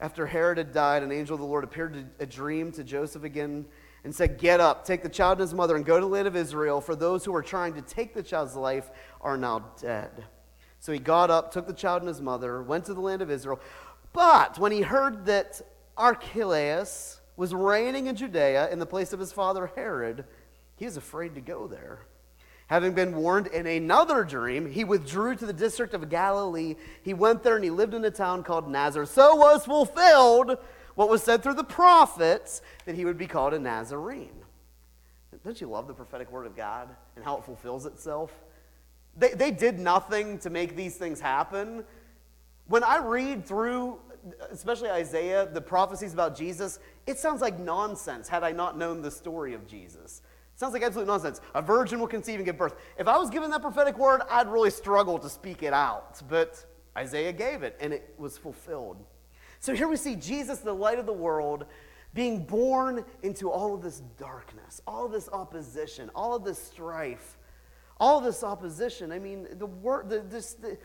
After 0.00 0.26
Herod 0.26 0.58
had 0.58 0.72
died, 0.72 1.02
an 1.02 1.12
angel 1.12 1.34
of 1.34 1.40
the 1.40 1.46
Lord 1.46 1.64
appeared 1.64 2.10
a 2.18 2.26
dream 2.26 2.70
to 2.72 2.84
Joseph 2.84 3.24
again 3.24 3.66
and 4.04 4.14
said, 4.14 4.38
Get 4.38 4.60
up, 4.60 4.84
take 4.84 5.02
the 5.02 5.08
child 5.08 5.38
and 5.38 5.42
his 5.42 5.54
mother, 5.54 5.76
and 5.76 5.84
go 5.84 5.96
to 5.96 6.00
the 6.00 6.06
land 6.06 6.28
of 6.28 6.36
Israel, 6.36 6.80
for 6.80 6.94
those 6.94 7.24
who 7.24 7.34
are 7.34 7.42
trying 7.42 7.74
to 7.74 7.82
take 7.82 8.14
the 8.14 8.22
child's 8.22 8.54
life 8.54 8.90
are 9.20 9.36
now 9.36 9.72
dead. 9.80 10.24
So 10.80 10.92
he 10.92 10.98
got 10.98 11.30
up, 11.30 11.52
took 11.52 11.66
the 11.66 11.72
child 11.72 12.02
and 12.02 12.08
his 12.08 12.22
mother, 12.22 12.62
went 12.62 12.84
to 12.84 12.94
the 12.94 13.00
land 13.00 13.22
of 13.22 13.30
Israel. 13.30 13.60
But 14.12 14.58
when 14.58 14.70
he 14.70 14.82
heard 14.82 15.26
that 15.26 15.60
Archelaus 15.96 17.20
was 17.36 17.52
reigning 17.52 18.06
in 18.06 18.16
Judea 18.16 18.70
in 18.70 18.78
the 18.78 18.86
place 18.86 19.12
of 19.12 19.20
his 19.20 19.32
father 19.32 19.70
Herod, 19.74 20.24
he 20.78 20.84
is 20.84 20.96
afraid 20.96 21.34
to 21.34 21.40
go 21.40 21.66
there. 21.66 22.00
Having 22.68 22.92
been 22.92 23.16
warned 23.16 23.46
in 23.48 23.66
another 23.66 24.24
dream, 24.24 24.70
he 24.70 24.84
withdrew 24.84 25.34
to 25.36 25.46
the 25.46 25.52
district 25.52 25.94
of 25.94 26.08
Galilee. 26.08 26.76
He 27.02 27.14
went 27.14 27.42
there 27.42 27.56
and 27.56 27.64
he 27.64 27.70
lived 27.70 27.94
in 27.94 28.04
a 28.04 28.10
town 28.10 28.42
called 28.44 28.70
Nazareth. 28.70 29.10
So 29.10 29.34
was 29.36 29.64
fulfilled 29.64 30.58
what 30.94 31.08
was 31.08 31.22
said 31.22 31.42
through 31.42 31.54
the 31.54 31.64
prophets 31.64 32.60
that 32.84 32.94
he 32.94 33.04
would 33.04 33.16
be 33.16 33.26
called 33.26 33.54
a 33.54 33.58
Nazarene. 33.58 34.44
don't 35.44 35.60
you 35.60 35.66
love 35.66 35.88
the 35.88 35.94
prophetic 35.94 36.30
word 36.30 36.46
of 36.46 36.56
God 36.56 36.88
and 37.16 37.24
how 37.24 37.38
it 37.38 37.44
fulfills 37.44 37.86
itself? 37.86 38.32
They, 39.16 39.30
they 39.30 39.50
did 39.50 39.78
nothing 39.78 40.38
to 40.40 40.50
make 40.50 40.76
these 40.76 40.96
things 40.96 41.20
happen. 41.20 41.84
When 42.66 42.84
I 42.84 42.98
read 42.98 43.46
through, 43.46 43.98
especially 44.50 44.90
Isaiah, 44.90 45.48
the 45.50 45.60
prophecies 45.60 46.12
about 46.12 46.36
Jesus, 46.36 46.78
it 47.06 47.18
sounds 47.18 47.40
like 47.40 47.58
nonsense 47.58 48.28
had 48.28 48.44
I 48.44 48.52
not 48.52 48.76
known 48.76 49.00
the 49.00 49.10
story 49.10 49.54
of 49.54 49.66
Jesus. 49.66 50.20
Sounds 50.58 50.72
like 50.72 50.82
absolute 50.82 51.06
nonsense. 51.06 51.40
A 51.54 51.62
virgin 51.62 52.00
will 52.00 52.08
conceive 52.08 52.34
and 52.34 52.44
give 52.44 52.58
birth. 52.58 52.74
If 52.98 53.06
I 53.06 53.16
was 53.16 53.30
given 53.30 53.48
that 53.52 53.62
prophetic 53.62 53.96
word, 53.96 54.22
I'd 54.28 54.48
really 54.48 54.70
struggle 54.70 55.16
to 55.20 55.28
speak 55.28 55.62
it 55.62 55.72
out. 55.72 56.20
But 56.28 56.64
Isaiah 56.96 57.32
gave 57.32 57.62
it, 57.62 57.76
and 57.80 57.92
it 57.92 58.12
was 58.18 58.36
fulfilled. 58.36 58.96
So 59.60 59.72
here 59.72 59.86
we 59.86 59.94
see 59.96 60.16
Jesus, 60.16 60.58
the 60.58 60.72
light 60.72 60.98
of 60.98 61.06
the 61.06 61.12
world, 61.12 61.66
being 62.12 62.44
born 62.44 63.04
into 63.22 63.48
all 63.48 63.72
of 63.72 63.82
this 63.82 64.00
darkness, 64.18 64.82
all 64.84 65.06
of 65.06 65.12
this 65.12 65.28
opposition, 65.28 66.10
all 66.12 66.34
of 66.34 66.42
this 66.42 66.58
strife, 66.58 67.38
all 68.00 68.18
of 68.18 68.24
this 68.24 68.42
opposition. 68.42 69.12
I 69.12 69.20
mean, 69.20 69.46
the, 69.58 69.66
wor- 69.66 70.04
the, 70.08 70.24
this, 70.28 70.54
the, 70.54 70.76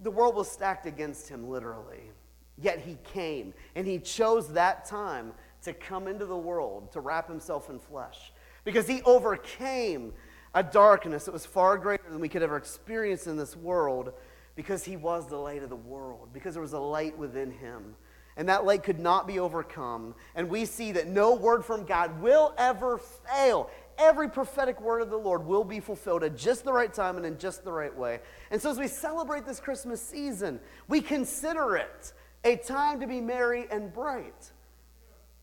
the 0.00 0.10
world 0.10 0.34
was 0.34 0.50
stacked 0.50 0.84
against 0.84 1.30
him, 1.30 1.48
literally. 1.48 2.10
Yet 2.58 2.80
he 2.80 2.98
came, 3.04 3.54
and 3.74 3.86
he 3.86 3.98
chose 3.98 4.52
that 4.52 4.84
time 4.84 5.32
to 5.62 5.72
come 5.72 6.08
into 6.08 6.26
the 6.26 6.36
world, 6.36 6.92
to 6.92 7.00
wrap 7.00 7.26
himself 7.26 7.70
in 7.70 7.78
flesh, 7.78 8.32
because 8.64 8.86
he 8.86 9.02
overcame 9.02 10.12
a 10.54 10.62
darkness 10.62 11.24
that 11.24 11.32
was 11.32 11.46
far 11.46 11.78
greater 11.78 12.04
than 12.10 12.20
we 12.20 12.28
could 12.28 12.42
ever 12.42 12.56
experience 12.56 13.26
in 13.26 13.36
this 13.36 13.56
world, 13.56 14.12
because 14.54 14.84
he 14.84 14.96
was 14.96 15.26
the 15.28 15.36
light 15.36 15.62
of 15.62 15.70
the 15.70 15.76
world, 15.76 16.28
because 16.32 16.54
there 16.54 16.62
was 16.62 16.74
a 16.74 16.78
light 16.78 17.16
within 17.16 17.50
him. 17.50 17.94
And 18.36 18.48
that 18.48 18.64
light 18.64 18.82
could 18.82 18.98
not 18.98 19.26
be 19.26 19.38
overcome. 19.38 20.14
And 20.34 20.48
we 20.48 20.64
see 20.64 20.92
that 20.92 21.06
no 21.06 21.34
word 21.34 21.64
from 21.64 21.84
God 21.84 22.20
will 22.22 22.54
ever 22.56 22.98
fail 22.98 23.68
every 23.98 24.28
prophetic 24.28 24.80
word 24.80 25.02
of 25.02 25.10
the 25.10 25.16
Lord 25.16 25.46
will 25.46 25.64
be 25.64 25.80
fulfilled 25.80 26.24
at 26.24 26.36
just 26.36 26.64
the 26.64 26.72
right 26.72 26.92
time 26.92 27.16
and 27.16 27.26
in 27.26 27.38
just 27.38 27.64
the 27.64 27.72
right 27.72 27.94
way. 27.96 28.20
And 28.50 28.60
so, 28.60 28.70
as 28.70 28.78
we 28.78 28.88
celebrate 28.88 29.46
this 29.46 29.60
Christmas 29.60 30.00
season, 30.00 30.60
we 30.88 31.00
consider 31.00 31.76
it 31.76 32.12
a 32.44 32.56
time 32.56 33.00
to 33.00 33.06
be 33.06 33.20
merry 33.20 33.66
and 33.70 33.92
bright. 33.92 34.51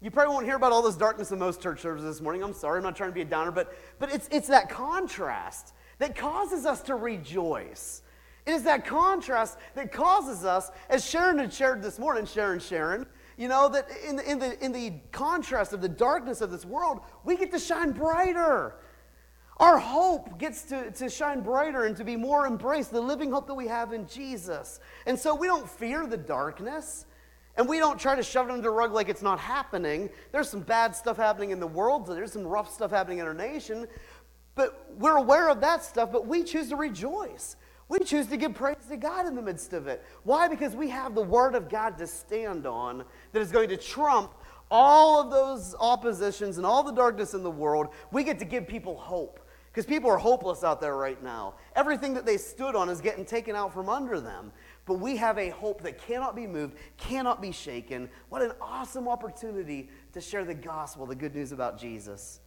You 0.02 0.10
probably 0.10 0.34
won't 0.34 0.46
hear 0.46 0.56
about 0.56 0.72
all 0.72 0.82
this 0.82 0.96
darkness 0.96 1.32
in 1.32 1.40
most 1.40 1.62
church 1.62 1.82
services 1.82 2.18
this 2.18 2.22
morning. 2.22 2.42
I'm 2.42 2.54
sorry, 2.54 2.78
I'm 2.78 2.84
not 2.84 2.96
trying 2.96 3.10
to 3.10 3.14
be 3.14 3.22
a 3.22 3.26
downer, 3.26 3.52
but, 3.52 3.76
but 4.00 4.14
it's, 4.14 4.30
it's 4.32 4.48
that 4.48 4.70
contrast 4.70 5.74
that 5.98 6.16
causes 6.16 6.66
us 6.66 6.82
to 6.84 6.96
rejoice. 6.96 8.02
It 8.46 8.52
is 8.52 8.64
that 8.64 8.86
contrast 8.86 9.58
that 9.76 9.92
causes 9.92 10.46
us, 10.46 10.72
as 10.90 11.08
Sharon 11.08 11.38
had 11.38 11.54
shared 11.54 11.84
this 11.84 12.00
morning, 12.00 12.26
Sharon, 12.26 12.60
Sharon, 12.60 13.06
you 13.38 13.50
know, 13.50 13.68
that 13.70 13.90
in 14.08 14.16
the, 14.16 14.32
in, 14.32 14.40
the, 14.40 14.64
in 14.64 14.72
the 14.72 14.94
contrast 15.12 15.74
of 15.74 15.82
the 15.82 15.90
darkness 15.90 16.40
of 16.40 16.50
this 16.50 16.66
world, 16.66 17.02
we 17.26 17.36
get 17.36 17.52
to 17.52 17.60
shine 17.60 17.92
brighter. 17.92 18.76
Our 19.58 19.78
hope 19.78 20.40
gets 20.40 20.64
to, 20.64 20.92
to 20.92 21.10
shine 21.10 21.42
brighter 21.42 21.84
and 21.84 21.96
to 21.98 22.06
be 22.06 22.16
more 22.16 22.48
embraced, 22.48 22.92
the 22.92 23.02
living 23.02 23.32
hope 23.32 23.48
that 23.48 23.56
we 23.56 23.68
have 23.68 23.92
in 23.92 24.08
Jesus. 24.08 24.80
And 25.06 25.20
so 25.20 25.36
we 25.36 25.48
don't 25.48 25.70
fear 25.70 26.08
the 26.08 26.18
darkness. 26.18 27.06
And 27.60 27.68
we 27.68 27.78
don't 27.78 28.00
try 28.00 28.16
to 28.16 28.24
shove 28.24 28.48
it 28.48 28.54
under 28.54 28.62
the 28.64 28.70
rug 28.70 28.94
like 28.94 29.10
it's 29.10 29.22
not 29.22 29.38
happening. 29.38 30.10
There's 30.32 30.50
some 30.50 30.62
bad 30.62 30.96
stuff 30.96 31.18
happening 31.18 31.52
in 31.52 31.60
the 31.60 31.68
world, 31.68 32.08
there's 32.08 32.32
some 32.32 32.48
rough 32.48 32.74
stuff 32.74 32.90
happening 32.90 33.20
in 33.20 33.26
our 33.26 33.34
nation. 33.34 33.86
But 34.56 34.90
we're 34.98 35.18
aware 35.18 35.50
of 35.50 35.60
that 35.60 35.84
stuff, 35.84 36.10
but 36.10 36.26
we 36.26 36.46
choose 36.46 36.70
to 36.70 36.78
rejoice. 36.78 37.58
We 37.90 38.00
choose 38.00 38.28
to 38.28 38.38
give 38.38 38.54
praise 38.54 38.78
to 38.88 38.96
God 38.96 39.28
in 39.28 39.36
the 39.36 39.42
midst 39.42 39.74
of 39.74 39.88
it. 39.88 40.06
Why? 40.24 40.48
Because 40.48 40.74
we 40.74 40.88
have 40.90 41.16
the 41.16 41.22
Word 41.22 41.54
of 41.54 41.68
God 41.68 41.98
to 41.98 42.08
stand 42.08 42.66
on 42.66 43.04
that 43.34 43.42
is 43.42 43.52
going 43.52 43.68
to 43.70 43.78
trump 43.78 44.36
all 44.72 45.22
of 45.22 45.30
those 45.30 45.76
oppositions 45.82 46.56
and 46.56 46.66
all 46.66 46.82
the 46.82 46.94
darkness 46.94 47.34
in 47.34 47.44
the 47.44 47.52
world. 47.52 47.90
We 48.14 48.24
get 48.24 48.40
to 48.40 48.46
give 48.46 48.70
people 48.70 48.96
hope 48.96 49.42
because 49.72 49.86
people 49.86 50.10
are 50.10 50.18
hopeless 50.18 50.64
out 50.64 50.80
there 50.80 50.96
right 50.96 51.22
now. 51.22 51.56
Everything 51.76 52.14
that 52.14 52.26
they 52.26 52.38
stood 52.38 52.76
on 52.76 52.90
is 52.90 53.02
getting 53.02 53.26
taken 53.26 53.56
out 53.56 53.74
from 53.74 53.90
under 53.90 54.20
them. 54.20 54.52
But 54.90 55.02
we 55.02 55.18
have 55.18 55.38
a 55.38 55.50
hope 55.50 55.84
that 55.84 56.00
cannot 56.00 56.36
be 56.36 56.48
moved, 56.48 56.76
cannot 56.98 57.44
be 57.44 57.52
shaken. 57.52 58.10
What 58.30 58.42
an 58.42 58.54
awesome 58.60 59.08
opportunity 59.08 59.92
to 60.14 60.20
share 60.20 60.44
the 60.44 60.56
gospel, 60.56 61.06
the 61.06 61.14
good 61.14 61.36
news 61.36 61.52
about 61.52 61.78
Jesus. 61.78 62.40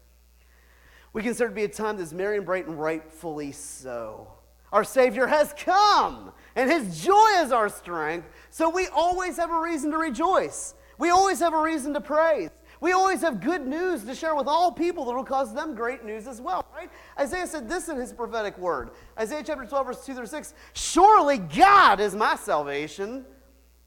We 1.13 1.23
consider 1.23 1.51
to 1.51 1.55
be 1.55 1.63
a 1.63 1.69
time 1.69 1.99
that's 1.99 2.13
merry 2.13 2.39
and 2.39 2.45
bright 2.45 2.67
and 2.67 2.81
rightfully 2.81 3.53
so. 3.53 4.27
Our 4.73 4.83
Savior 4.83 5.29
has 5.29 5.55
come, 5.57 6.33
and 6.57 6.69
His 6.69 7.05
joy 7.05 7.29
is 7.37 7.53
our 7.53 7.69
strength. 7.69 8.29
So 8.51 8.69
we 8.69 8.89
always 8.89 9.37
have 9.37 9.53
a 9.53 9.61
reason 9.61 9.93
to 9.93 9.99
rejoice. 9.99 10.75
We 10.99 11.11
always 11.11 11.39
have 11.39 11.55
a 11.55 11.63
reason 11.63 11.95
to 11.95 12.01
praise. 12.01 12.51
We 12.83 12.91
always 12.91 13.21
have 13.21 13.41
good 13.41 13.65
news 13.65 14.03
to 14.07 14.15
share 14.17 14.35
with 14.35 14.49
all 14.49 14.73
people 14.73 15.05
that 15.05 15.15
will 15.15 15.23
cause 15.23 15.55
them 15.55 15.77
great 15.77 16.05
news 16.05 16.27
as 16.27 16.41
well, 16.41 16.67
right? 16.75 16.91
Isaiah 17.17 17.47
said 17.47 17.69
this 17.69 17.89
in 17.89 17.97
his 17.97 18.13
prophetic 18.13 18.59
word 18.59 18.91
Isaiah 19.17 19.45
chapter 19.47 19.65
12, 19.65 19.87
verse 19.87 20.05
2 20.05 20.15
through 20.15 20.27
6 20.27 20.55
Surely 20.73 21.39
God 21.39 22.01
is 22.01 22.17
my 22.17 22.35
salvation. 22.35 23.25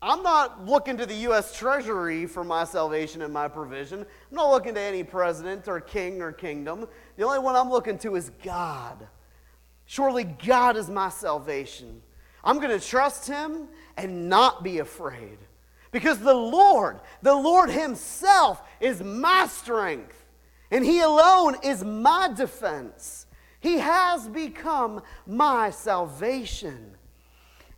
I'm 0.01 0.23
not 0.23 0.63
looking 0.63 0.95
to 0.95 1.05
the 1.05 1.13
U.S. 1.13 1.58
Treasury 1.58 2.25
for 2.25 2.45
my 2.45 2.63
salvation 2.63 3.21
and 3.21 3.34
my 3.34 3.49
provision. 3.49 3.99
I'm 3.99 4.36
not 4.36 4.49
looking 4.51 4.75
to 4.75 4.79
any 4.79 5.03
president 5.03 5.67
or 5.67 5.81
king 5.81 6.21
or 6.21 6.31
kingdom. 6.31 6.88
The 7.17 7.23
only 7.23 7.39
one 7.39 7.58
I'm 7.58 7.69
looking 7.69 7.97
to 7.97 8.15
is 8.15 8.31
God. 8.43 9.10
Surely 9.88 10.23
God 10.23 10.77
is 10.77 10.89
my 10.89 11.10
salvation. 11.10 12.01
I'm 12.45 12.60
going 12.60 12.79
to 12.79 12.86
trust 12.86 13.27
him 13.27 13.67
and 13.97 14.29
not 14.29 14.63
be 14.63 14.79
afraid. 14.79 15.39
Because 15.95 16.19
the 16.19 16.34
Lord, 16.34 16.99
the 17.21 17.34
Lord 17.34 17.69
Himself 17.69 18.62
is 18.81 19.01
my 19.01 19.47
strength, 19.47 20.25
and 20.69 20.84
He 20.84 20.99
alone 20.99 21.55
is 21.63 21.86
my 21.86 22.29
defense. 22.36 23.27
He 23.62 23.77
has 23.77 24.27
become 24.27 25.01
my 25.25 25.69
salvation. 25.69 26.97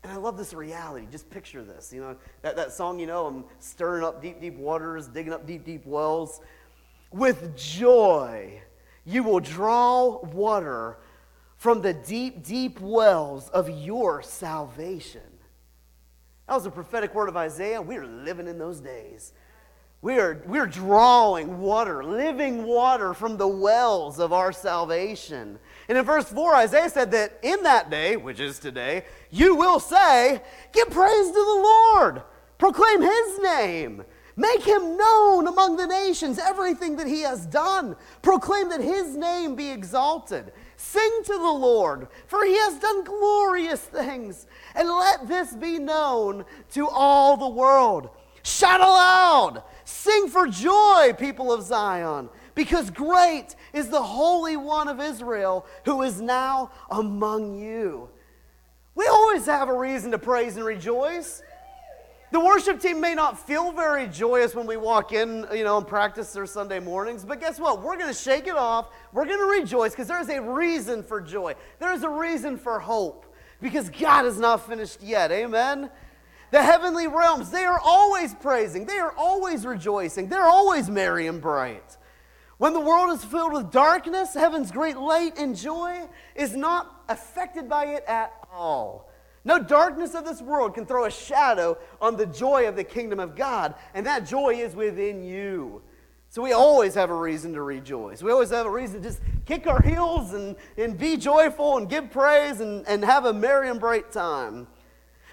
And 0.01 0.12
I 0.12 0.15
love 0.15 0.36
this 0.36 0.51
reality. 0.51 1.06
Just 1.12 1.30
picture 1.30 1.63
this. 1.63 1.93
You 1.93 2.01
know, 2.01 2.15
that, 2.41 2.56
that 2.56 2.71
song, 2.71 2.97
you 2.97 3.06
know, 3.06 3.27
I'm 3.27 3.45
stirring 3.60 4.03
up 4.03 4.19
deep, 4.19 4.41
deep 4.41 4.58
waters, 4.58 5.08
digging 5.08 5.32
up 5.32 5.45
deep, 5.45 5.63
deep 5.63 5.86
wells. 5.86 6.41
With 7.12 7.56
joy, 7.56 8.63
you 9.06 9.21
will 9.21 9.41
draw 9.41 10.21
water 10.21 10.97
from 11.56 11.84
the 11.84 11.93
deep, 11.93 12.43
deep 12.43 12.80
wells 12.80 13.49
of 13.49 13.69
your 13.69 14.23
salvation. 14.23 15.37
That 16.47 16.55
was 16.55 16.65
a 16.65 16.71
prophetic 16.71 17.13
word 17.13 17.29
of 17.29 17.38
Isaiah. 17.38 17.81
We 17.81 17.97
are 17.97 18.05
living 18.05 18.47
in 18.47 18.57
those 18.57 18.79
days. 18.79 19.33
We 20.01 20.19
are, 20.19 20.43
we 20.45 20.60
are 20.60 20.67
drawing 20.67 21.60
water, 21.60 22.03
living 22.03 22.63
water 22.63 23.13
from 23.13 23.36
the 23.36 23.47
wells 23.47 24.19
of 24.19 24.31
our 24.31 24.51
salvation. 24.51 25.57
And 25.89 25.97
in 25.97 26.05
verse 26.05 26.29
4, 26.29 26.55
Isaiah 26.55 26.89
said 26.89 27.12
that 27.12 27.39
in 27.41 27.63
that 27.63 27.89
day, 27.89 28.15
which 28.15 28.39
is 28.39 28.60
today, 28.60 29.05
you 29.31 29.55
will 29.55 29.79
say, 29.79 30.41
Give 30.71 30.89
praise 30.89 31.27
to 31.27 31.33
the 31.33 31.39
Lord, 31.39 32.21
proclaim 32.57 33.01
his 33.01 33.39
name. 33.39 34.03
Make 34.39 34.62
him 34.62 34.97
known 34.97 35.47
among 35.47 35.77
the 35.77 35.88
nations, 35.88 36.38
everything 36.38 36.95
that 36.97 37.07
he 37.07 37.21
has 37.21 37.47
done. 37.47 37.95
Proclaim 38.21 38.69
that 38.69 38.81
his 38.81 39.15
name 39.15 39.55
be 39.55 39.71
exalted. 39.71 40.53
Sing 40.89 41.21
to 41.26 41.34
the 41.34 41.52
Lord, 41.52 42.08
for 42.28 42.45
he 42.45 42.56
has 42.56 42.80
done 42.80 43.04
glorious 43.04 43.82
things. 43.82 44.47
And 44.73 44.88
let 44.88 45.28
this 45.28 45.54
be 45.54 45.80
known 45.80 46.45
to 46.71 46.88
all 46.88 47.36
the 47.36 47.50
world. 47.50 48.10
Shout 48.41 48.80
aloud, 48.80 49.63
sing 49.84 50.30
for 50.30 50.47
joy, 50.47 51.13
people 51.19 51.52
of 51.52 51.63
Zion, 51.63 52.30
because 52.56 52.89
great 52.89 53.54
is 53.73 53.89
the 53.89 54.02
Holy 54.02 54.56
One 54.56 54.88
of 54.88 55.02
Israel 55.02 55.65
who 55.84 56.04
is 56.04 56.21
now 56.21 56.71
among 56.89 57.60
you. 57.60 58.08
We 58.95 59.08
always 59.08 59.45
have 59.45 59.67
a 59.67 59.78
reason 59.78 60.12
to 60.12 60.17
praise 60.17 60.56
and 60.56 60.65
rejoice. 60.65 61.43
The 62.30 62.40
worship 62.42 62.82
team 62.82 63.00
may 63.00 63.16
not 63.16 63.40
feel 63.40 63.72
very 63.72 64.06
joyous 64.08 64.54
when 64.54 64.68
we 64.68 64.76
walk 64.76 65.13
in, 65.13 65.48
you 65.54 65.63
know, 65.63 65.78
and 65.78 65.88
practice 65.88 66.34
their 66.34 66.46
Sunday 66.46 66.80
mornings, 66.80 67.24
but 67.24 67.40
guess 67.40 67.58
what? 67.58 67.82
We're 67.82 67.96
going 67.96 68.13
to 68.13 68.20
shake 68.20 68.48
it 68.48 68.58
off. 68.58 68.90
We're 69.13 69.26
going 69.26 69.40
to 69.40 69.62
rejoice 69.62 69.92
because 69.92 70.10
there 70.10 70.20
is 70.20 70.28
a 70.28 70.42
reason 70.42 71.04
for 71.04 71.22
joy. 71.22 71.56
There 71.80 71.94
is 71.94 72.04
a 72.04 72.10
reason 72.10 72.58
for 72.58 72.80
hope 72.80 73.34
because 73.62 73.90
God 73.90 74.26
is 74.26 74.38
not 74.38 74.68
finished 74.68 75.02
yet. 75.02 75.32
Amen? 75.32 75.90
The 76.52 76.62
heavenly 76.62 77.08
realms, 77.08 77.50
they 77.50 77.63
are 77.63 77.80
always 77.80 78.34
praising, 78.36 78.86
they 78.86 79.00
are 79.00 79.13
always 79.18 79.66
rejoicing, 79.66 80.28
they're 80.28 80.44
always 80.44 80.90
merry 80.90 81.28
and 81.28 81.42
bright. 81.42 81.98
When 82.58 82.74
the 82.74 82.80
world 82.80 83.16
is 83.16 83.24
filled 83.24 83.54
with 83.54 83.72
darkness, 83.72 84.34
heaven's 84.34 84.72
great 84.72 84.98
light 84.98 85.38
and 85.38 85.56
joy 85.56 86.08
is 86.36 86.56
not 86.56 87.04
affected 87.08 87.70
by 87.70 87.86
it 87.86 88.04
at 88.06 88.34
all. 88.52 89.07
No 89.47 89.63
darkness 89.63 90.13
of 90.13 90.25
this 90.25 90.41
world 90.41 90.73
can 90.73 90.86
throw 90.86 91.05
a 91.05 91.10
shadow 91.10 91.77
on 92.01 92.17
the 92.17 92.25
joy 92.25 92.67
of 92.67 92.75
the 92.75 92.83
kingdom 92.83 93.17
of 93.17 93.33
God, 93.33 93.75
and 93.93 94.05
that 94.05 94.27
joy 94.27 94.55
is 94.55 94.75
within 94.75 95.23
you. 95.23 95.81
So 96.27 96.41
we 96.41 96.51
always 96.51 96.93
have 96.95 97.12
a 97.12 97.15
reason 97.15 97.53
to 97.53 97.62
rejoice. 97.62 98.21
We 98.21 98.29
always 98.29 98.49
have 98.49 98.65
a 98.65 98.69
reason 98.69 99.01
to 99.01 99.07
just 99.07 99.21
kick 99.45 99.65
our 99.65 99.81
heels 99.81 100.33
and, 100.33 100.57
and 100.75 100.97
be 100.97 101.15
joyful 101.15 101.77
and 101.77 101.89
give 101.89 102.12
praise 102.12 102.60
and, 102.60 102.86
and 102.89 103.05
have 103.05 103.23
a 103.23 103.31
merry 103.31 103.69
and 103.69 103.79
bright 103.79 104.12
time. 104.12 104.67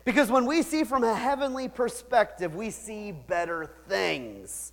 Because 0.04 0.30
when 0.30 0.46
we 0.46 0.62
see 0.62 0.84
from 0.84 1.02
a 1.02 1.16
heavenly 1.16 1.68
perspective, 1.68 2.54
we 2.54 2.70
see 2.70 3.10
better 3.10 3.68
things. 3.88 4.72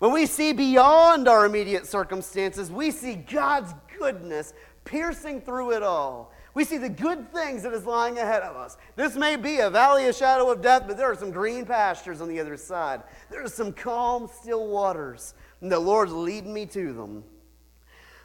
When 0.00 0.10
we 0.10 0.26
see 0.26 0.52
beyond 0.52 1.28
our 1.28 1.46
immediate 1.46 1.86
circumstances, 1.86 2.72
we 2.72 2.90
see 2.90 3.14
God's 3.14 3.72
goodness 3.96 4.52
piercing 4.84 5.42
through 5.42 5.74
it 5.74 5.84
all. 5.84 6.33
We 6.54 6.64
see 6.64 6.78
the 6.78 6.88
good 6.88 7.32
things 7.32 7.64
that 7.64 7.72
is 7.72 7.84
lying 7.84 8.16
ahead 8.16 8.42
of 8.42 8.56
us. 8.56 8.76
This 8.94 9.16
may 9.16 9.34
be 9.34 9.58
a 9.58 9.70
valley 9.70 10.06
of 10.06 10.14
shadow 10.14 10.52
of 10.52 10.62
death, 10.62 10.84
but 10.86 10.96
there 10.96 11.10
are 11.10 11.16
some 11.16 11.32
green 11.32 11.66
pastures 11.66 12.20
on 12.20 12.28
the 12.28 12.38
other 12.38 12.56
side. 12.56 13.02
There 13.28 13.42
are 13.42 13.48
some 13.48 13.72
calm, 13.72 14.30
still 14.40 14.68
waters, 14.68 15.34
and 15.60 15.70
the 15.70 15.80
Lord's 15.80 16.12
leading 16.12 16.54
me 16.54 16.66
to 16.66 16.92
them. 16.92 17.24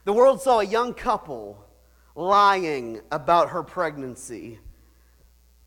The 0.06 0.13
world 0.13 0.42
saw 0.42 0.60
a 0.60 0.65
young 0.65 0.94
couple 0.94 1.65
lying 2.13 3.02
about 3.12 3.50
her 3.50 3.63
pregnancy. 3.63 4.60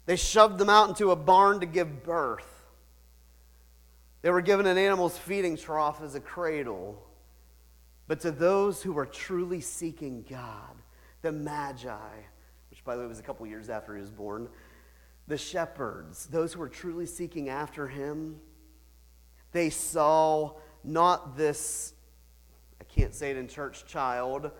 They 0.06 0.16
shoved 0.16 0.58
them 0.58 0.70
out 0.70 0.88
into 0.88 1.10
a 1.10 1.16
barn 1.16 1.60
to 1.60 1.66
give 1.66 2.04
birth. 2.04 2.46
They 4.22 4.30
were 4.30 4.40
given 4.40 4.66
an 4.66 4.78
animal's 4.78 5.18
feeding 5.18 5.56
trough 5.56 6.00
as 6.00 6.14
a 6.14 6.20
cradle. 6.20 7.02
But 8.06 8.20
to 8.20 8.30
those 8.30 8.82
who 8.82 8.92
were 8.92 9.06
truly 9.06 9.60
seeking 9.60 10.24
God, 10.28 10.76
the 11.22 11.32
Magi, 11.32 11.96
which 12.82 12.86
by 12.86 12.94
the 12.94 13.00
way 13.00 13.06
it 13.06 13.08
was 13.08 13.20
a 13.20 13.22
couple 13.22 13.46
years 13.46 13.68
after 13.68 13.94
he 13.94 14.00
was 14.00 14.10
born, 14.10 14.48
the 15.28 15.38
shepherds, 15.38 16.26
those 16.26 16.52
who 16.52 16.60
were 16.60 16.68
truly 16.68 17.06
seeking 17.06 17.48
after 17.48 17.86
him, 17.86 18.40
they 19.52 19.70
saw 19.70 20.52
not 20.82 21.36
this, 21.36 21.94
I 22.80 22.84
can't 22.84 23.14
say 23.14 23.30
it 23.30 23.36
in 23.36 23.46
church, 23.46 23.86
child, 23.86 24.50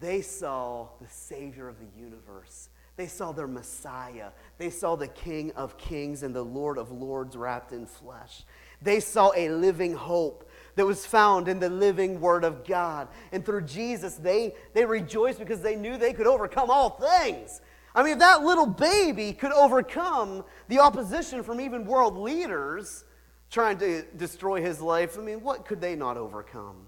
they 0.00 0.22
saw 0.22 0.88
the 1.00 1.08
Savior 1.08 1.68
of 1.68 1.76
the 1.78 2.00
universe. 2.00 2.70
They 2.96 3.06
saw 3.06 3.32
their 3.32 3.46
Messiah. 3.46 4.30
They 4.58 4.70
saw 4.70 4.96
the 4.96 5.08
King 5.08 5.52
of 5.52 5.78
kings 5.78 6.22
and 6.22 6.34
the 6.34 6.42
Lord 6.42 6.78
of 6.78 6.90
lords 6.90 7.36
wrapped 7.36 7.72
in 7.72 7.86
flesh. 7.86 8.44
They 8.80 9.00
saw 9.00 9.32
a 9.36 9.50
living 9.50 9.94
hope 9.94 10.48
that 10.74 10.86
was 10.86 11.04
found 11.04 11.48
in 11.48 11.58
the 11.58 11.68
living 11.68 12.20
Word 12.20 12.44
of 12.44 12.64
God. 12.64 13.08
And 13.30 13.44
through 13.44 13.62
Jesus, 13.62 14.14
they, 14.14 14.54
they 14.74 14.84
rejoiced 14.84 15.38
because 15.38 15.60
they 15.60 15.76
knew 15.76 15.96
they 15.96 16.12
could 16.12 16.26
overcome 16.26 16.70
all 16.70 16.90
things. 16.90 17.60
I 17.94 18.02
mean, 18.02 18.14
if 18.14 18.18
that 18.20 18.42
little 18.42 18.66
baby 18.66 19.32
could 19.32 19.52
overcome 19.52 20.44
the 20.68 20.78
opposition 20.78 21.42
from 21.42 21.60
even 21.60 21.84
world 21.84 22.16
leaders 22.16 23.04
trying 23.50 23.78
to 23.78 24.02
destroy 24.16 24.62
his 24.62 24.80
life, 24.80 25.18
I 25.18 25.22
mean, 25.22 25.42
what 25.42 25.66
could 25.66 25.80
they 25.80 25.94
not 25.94 26.16
overcome? 26.16 26.86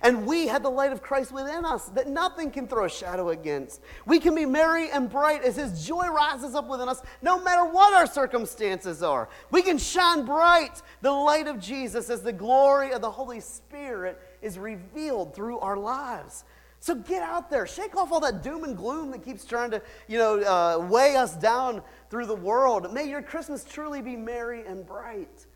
And 0.00 0.26
we 0.26 0.46
had 0.46 0.62
the 0.62 0.70
light 0.70 0.92
of 0.92 1.02
Christ 1.02 1.32
within 1.32 1.64
us 1.64 1.86
that 1.90 2.08
nothing 2.08 2.50
can 2.50 2.66
throw 2.66 2.86
a 2.86 2.88
shadow 2.88 3.30
against. 3.30 3.82
We 4.06 4.18
can 4.18 4.34
be 4.34 4.46
merry 4.46 4.90
and 4.90 5.10
bright 5.10 5.44
as 5.44 5.56
His 5.56 5.86
joy 5.86 6.08
rises 6.08 6.54
up 6.54 6.68
within 6.68 6.88
us, 6.88 7.02
no 7.20 7.42
matter 7.42 7.64
what 7.64 7.92
our 7.92 8.06
circumstances 8.06 9.02
are. 9.02 9.28
We 9.50 9.62
can 9.62 9.78
shine 9.78 10.24
bright 10.24 10.80
the 11.02 11.12
light 11.12 11.46
of 11.46 11.60
Jesus 11.60 12.08
as 12.08 12.22
the 12.22 12.32
glory 12.32 12.92
of 12.92 13.02
the 13.02 13.10
Holy 13.10 13.40
Spirit 13.40 14.18
is 14.40 14.58
revealed 14.58 15.34
through 15.34 15.58
our 15.58 15.76
lives. 15.76 16.44
So 16.82 16.96
get 16.96 17.22
out 17.22 17.48
there, 17.48 17.64
shake 17.64 17.94
off 17.94 18.10
all 18.10 18.18
that 18.20 18.42
doom 18.42 18.64
and 18.64 18.76
gloom 18.76 19.12
that 19.12 19.24
keeps 19.24 19.44
trying 19.44 19.70
to, 19.70 19.80
you 20.08 20.18
know, 20.18 20.40
uh, 20.40 20.84
weigh 20.84 21.14
us 21.14 21.36
down 21.36 21.80
through 22.10 22.26
the 22.26 22.34
world. 22.34 22.92
May 22.92 23.08
your 23.08 23.22
Christmas 23.22 23.62
truly 23.62 24.02
be 24.02 24.16
merry 24.16 24.66
and 24.66 24.84
bright. 24.84 25.46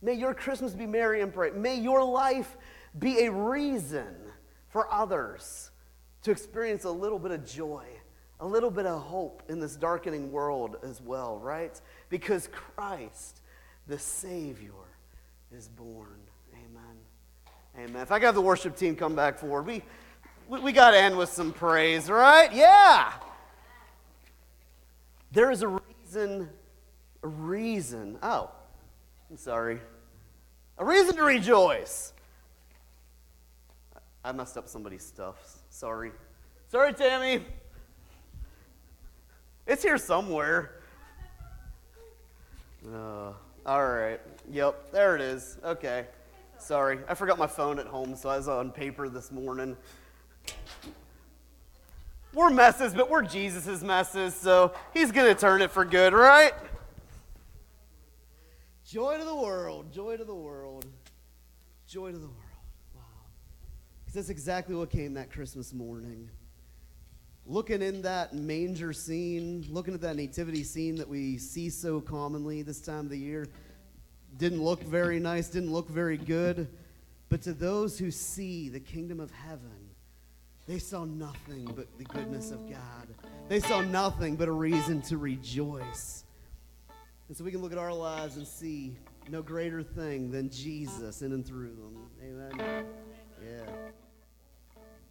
May 0.00 0.14
your 0.14 0.34
Christmas 0.34 0.74
be 0.74 0.86
merry 0.86 1.22
and 1.22 1.32
bright. 1.32 1.56
May 1.56 1.74
your 1.80 2.04
life 2.04 2.56
be 2.98 3.24
a 3.24 3.32
reason 3.32 4.14
for 4.68 4.92
others 4.92 5.70
to 6.22 6.30
experience 6.30 6.84
a 6.84 6.90
little 6.90 7.18
bit 7.18 7.30
of 7.30 7.46
joy, 7.46 7.84
a 8.40 8.46
little 8.46 8.70
bit 8.70 8.86
of 8.86 9.00
hope 9.02 9.42
in 9.48 9.60
this 9.60 9.76
darkening 9.76 10.30
world 10.30 10.76
as 10.82 11.00
well, 11.00 11.38
right? 11.38 11.80
Because 12.08 12.48
Christ, 12.48 13.40
the 13.86 13.98
Savior, 13.98 14.72
is 15.56 15.68
born. 15.68 16.20
Amen. 16.54 17.88
Amen. 17.90 18.02
If 18.02 18.12
I 18.12 18.18
got 18.18 18.34
the 18.34 18.40
worship 18.40 18.76
team 18.76 18.96
come 18.96 19.14
back 19.14 19.38
forward, 19.38 19.66
we, 19.66 19.82
we, 20.48 20.60
we 20.60 20.72
got 20.72 20.90
to 20.90 20.98
end 20.98 21.16
with 21.16 21.30
some 21.30 21.52
praise, 21.52 22.10
right? 22.10 22.52
Yeah. 22.52 23.12
There 25.32 25.50
is 25.50 25.62
a 25.62 25.68
reason, 25.68 26.48
a 27.22 27.28
reason. 27.28 28.18
Oh, 28.22 28.50
I'm 29.30 29.36
sorry. 29.36 29.80
A 30.78 30.84
reason 30.84 31.16
to 31.16 31.22
rejoice. 31.22 32.12
I 34.28 34.32
messed 34.32 34.58
up 34.58 34.68
somebody's 34.68 35.06
stuff. 35.06 35.56
Sorry. 35.70 36.12
Sorry, 36.70 36.92
Tammy. 36.92 37.42
It's 39.66 39.82
here 39.82 39.96
somewhere. 39.96 40.82
Uh, 42.86 43.32
all 43.64 43.86
right. 43.86 44.20
Yep, 44.50 44.92
there 44.92 45.16
it 45.16 45.22
is. 45.22 45.56
Okay. 45.64 46.04
Sorry. 46.58 46.98
I 47.08 47.14
forgot 47.14 47.38
my 47.38 47.46
phone 47.46 47.78
at 47.78 47.86
home, 47.86 48.14
so 48.16 48.28
I 48.28 48.36
was 48.36 48.48
on 48.48 48.70
paper 48.70 49.08
this 49.08 49.32
morning. 49.32 49.78
We're 52.34 52.50
messes, 52.50 52.92
but 52.92 53.08
we're 53.08 53.22
Jesus' 53.22 53.82
messes, 53.82 54.34
so 54.34 54.74
he's 54.92 55.10
going 55.10 55.34
to 55.34 55.40
turn 55.40 55.62
it 55.62 55.70
for 55.70 55.86
good, 55.86 56.12
right? 56.12 56.52
Joy 58.84 59.16
to 59.16 59.24
the 59.24 59.34
world. 59.34 59.90
Joy 59.90 60.18
to 60.18 60.24
the 60.24 60.34
world. 60.34 60.84
Joy 61.86 62.12
to 62.12 62.18
the 62.18 62.26
world. 62.26 62.47
Because 64.08 64.26
that's 64.26 64.30
exactly 64.30 64.74
what 64.74 64.88
came 64.88 65.12
that 65.14 65.30
Christmas 65.30 65.74
morning. 65.74 66.30
Looking 67.44 67.82
in 67.82 68.00
that 68.00 68.32
manger 68.32 68.94
scene, 68.94 69.66
looking 69.68 69.92
at 69.92 70.00
that 70.00 70.16
nativity 70.16 70.64
scene 70.64 70.94
that 70.94 71.06
we 71.06 71.36
see 71.36 71.68
so 71.68 72.00
commonly 72.00 72.62
this 72.62 72.80
time 72.80 73.00
of 73.00 73.10
the 73.10 73.18
year, 73.18 73.46
didn't 74.38 74.62
look 74.62 74.82
very 74.82 75.20
nice, 75.20 75.50
didn't 75.50 75.74
look 75.74 75.90
very 75.90 76.16
good. 76.16 76.68
But 77.28 77.42
to 77.42 77.52
those 77.52 77.98
who 77.98 78.10
see 78.10 78.70
the 78.70 78.80
kingdom 78.80 79.20
of 79.20 79.30
heaven, 79.30 79.90
they 80.66 80.78
saw 80.78 81.04
nothing 81.04 81.70
but 81.76 81.86
the 81.98 82.04
goodness 82.04 82.50
of 82.50 82.66
God. 82.66 83.08
They 83.50 83.60
saw 83.60 83.82
nothing 83.82 84.36
but 84.36 84.48
a 84.48 84.52
reason 84.52 85.02
to 85.02 85.18
rejoice. 85.18 86.24
And 87.28 87.36
so 87.36 87.44
we 87.44 87.50
can 87.50 87.60
look 87.60 87.72
at 87.72 87.78
our 87.78 87.92
lives 87.92 88.38
and 88.38 88.46
see 88.46 88.96
no 89.28 89.42
greater 89.42 89.82
thing 89.82 90.30
than 90.30 90.48
Jesus 90.48 91.20
in 91.20 91.32
and 91.32 91.46
through 91.46 91.76
them. 91.76 92.86